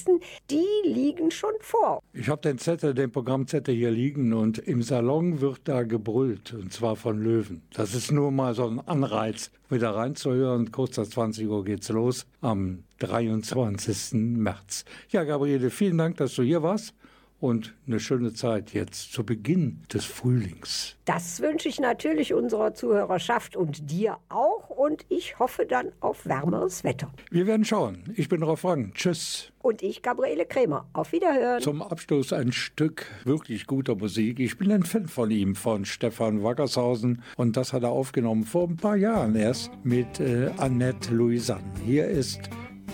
die 0.52 0.68
liegen 0.84 1.32
schon 1.32 1.54
vor. 1.60 2.04
Ich 2.14 2.30
habe 2.30 2.42
den 2.42 2.60
Zettel, 2.60 2.94
den 2.94 3.12
Programmzettel 3.12 3.74
hier 3.74 3.90
liegen 3.90 4.34
und 4.34 4.60
im 4.60 4.84
Salon 4.84 5.42
wird 5.42 5.62
da 5.64 5.82
gebrüllt 5.82 6.54
und 6.54 6.72
zwar 6.72 6.96
von 6.96 7.20
Löwen. 7.20 7.64
Das 7.74 7.96
ist 7.96 8.12
nur 8.12 8.30
mal 8.30 8.54
so 8.54 8.68
ein 8.68 8.80
Anreiz, 8.88 9.50
wieder 9.70 9.96
reinzuhören. 9.96 10.72
Kurz 10.72 10.98
nach 10.98 11.08
20 11.08 11.48
Uhr 11.48 11.66
geht's 11.66 11.90
los 11.90 12.28
am 12.42 12.84
23. 13.00 14.14
März. 14.14 14.86
Ja, 15.10 15.24
Gabriele, 15.24 15.72
vielen 15.72 15.98
Dank, 15.98 16.18
dass 16.18 16.36
du 16.36 16.44
hier 16.44 16.62
warst 16.62 16.94
und 17.40 17.76
eine 17.86 18.00
schöne 18.00 18.34
Zeit 18.34 18.74
jetzt 18.74 19.14
zu 19.14 19.24
Beginn 19.24 19.84
des 19.94 20.06
Frühlings. 20.06 20.96
Das 21.06 21.40
wünsche 21.42 21.70
ich 21.70 21.80
natürlich 21.80 22.34
unserer 22.34 22.74
Zuhörerschaft 22.74 23.56
und 23.56 23.92
dir 23.92 24.18
auch. 24.30 24.70
Und 24.70 25.06
ich 25.10 25.40
hoffe 25.40 25.66
dann 25.66 25.92
auf 26.00 26.26
wärmeres 26.26 26.84
Wetter. 26.84 27.12
Wir 27.30 27.48
werden 27.48 27.66
schauen. 27.66 28.04
Ich 28.16 28.30
bin 28.30 28.44
Rolf 28.44 28.66
Rang. 28.66 28.92
Tschüss. 28.94 29.52
Und 29.62 29.82
ich, 29.84 30.02
Gabriele 30.02 30.46
Krämer. 30.46 30.88
Auf 30.94 31.12
Wiederhören. 31.12 31.62
Zum 31.62 31.82
Abschluss 31.82 32.34
ein 32.34 32.52
Stück 32.52 33.06
wirklich 33.24 33.68
guter 33.68 33.96
Musik. 33.96 34.40
Ich 34.40 34.58
bin 34.58 34.72
ein 34.72 34.84
Fan 34.84 35.08
von 35.08 35.30
ihm, 35.32 35.56
von 35.56 35.86
Stefan 35.86 36.44
Wackershausen. 36.44 37.22
Und 37.36 37.58
das 37.58 37.74
hat 37.74 37.84
er 37.84 37.90
aufgenommen 37.90 38.44
vor 38.44 38.68
ein 38.68 38.78
paar 38.78 38.96
Jahren 38.96 39.36
erst 39.36 39.72
mit 39.84 40.20
äh, 40.20 40.52
Annette 40.58 41.14
Louisanne. 41.14 41.64
Hier 41.86 42.08
ist 42.08 42.42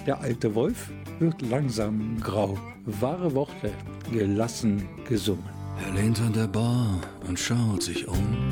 der 0.06 0.20
alte 0.20 0.54
Wolf, 0.56 0.92
wird 1.24 1.42
langsam 1.42 2.18
grau. 2.20 2.58
Wahre 2.86 3.34
Worte, 3.34 3.72
gelassen 4.12 4.90
gesungen. 5.08 5.50
Er 5.86 5.94
lehnt 5.94 6.20
an 6.20 6.34
der 6.34 6.48
Bar 6.48 7.00
und 7.28 7.40
schaut 7.40 7.82
sich 7.82 8.06
um. 8.08 8.50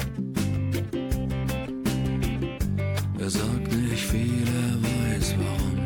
Er 3.20 3.30
sagt 3.30 3.68
nicht 3.76 4.06
viel, 4.06 4.48
er 4.64 4.76
weiß 4.88 5.36
warum. 5.42 5.78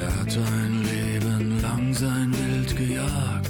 Er 0.00 0.20
hat 0.20 0.38
ein 0.54 0.74
Leben 0.92 1.60
lang 1.60 1.92
sein 1.92 2.32
Wild 2.32 2.76
gejagt. 2.76 3.43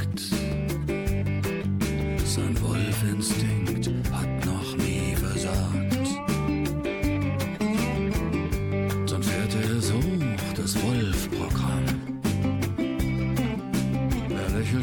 Er 14.75 14.83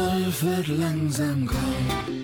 Wolf 0.00 0.42
wird 0.42 0.68
langsam 0.68 1.46
grau. 1.46 2.19